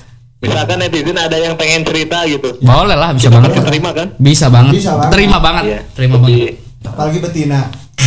Misalkan 0.40 0.76
netizen 0.80 1.14
ada 1.14 1.36
yang 1.36 1.54
pengen 1.54 1.84
cerita 1.84 2.24
gitu. 2.24 2.56
boleh 2.58 2.96
lah 2.96 3.12
bisa 3.12 3.28
Kita 3.28 3.36
banget 3.36 3.50
terima 3.62 3.90
kan? 3.92 4.08
bisa 4.16 4.46
banget 4.48 4.72
Bisa 4.74 4.90
banget. 4.96 5.12
terima 5.12 5.38
banget 5.38 5.64
Iya. 5.68 5.78
terima 5.92 6.16
Jadi, 6.16 6.24
banget 6.24 6.54
Apalagi 6.82 7.18
betina, 7.20 7.60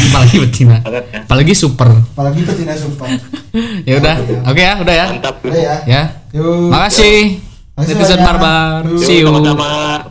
apalagi 0.09 0.35
betina 0.39 0.75
Banget 0.79 1.03
ya. 1.05 1.19
apalagi 1.23 1.53
super 1.53 1.89
apalagi 1.91 2.39
betina 2.41 2.73
sumpah. 2.73 3.07
ya 3.89 3.95
udah 3.97 4.15
oke 4.45 4.61
ya 4.61 4.73
udah 4.77 4.93
ya 4.93 5.05
Mantap 5.11 5.35
tuh. 5.39 5.47
Udah 5.49 5.59
ya. 5.59 5.75
ya 5.85 6.01
Yuk. 6.31 6.69
makasih 6.69 7.17
netizen 7.75 8.19
barbar 8.19 8.81
Yuk, 8.85 8.99
see 8.99 9.19
you 9.19 9.31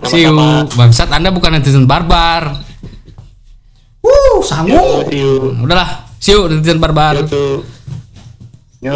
see 0.05 0.23
you 0.23 0.35
bangsat 0.75 1.09
anda 1.09 1.29
bukan 1.29 1.57
netizen 1.57 1.85
barbar 1.85 2.61
Wuh, 4.05 4.37
Yo, 4.37 4.45
sanggup. 4.45 5.09
you. 5.09 5.57
udahlah 5.59 6.05
see 6.19 6.37
you 6.37 6.45
netizen 6.45 6.77
barbar. 6.77 7.17
Yo. 8.85 8.93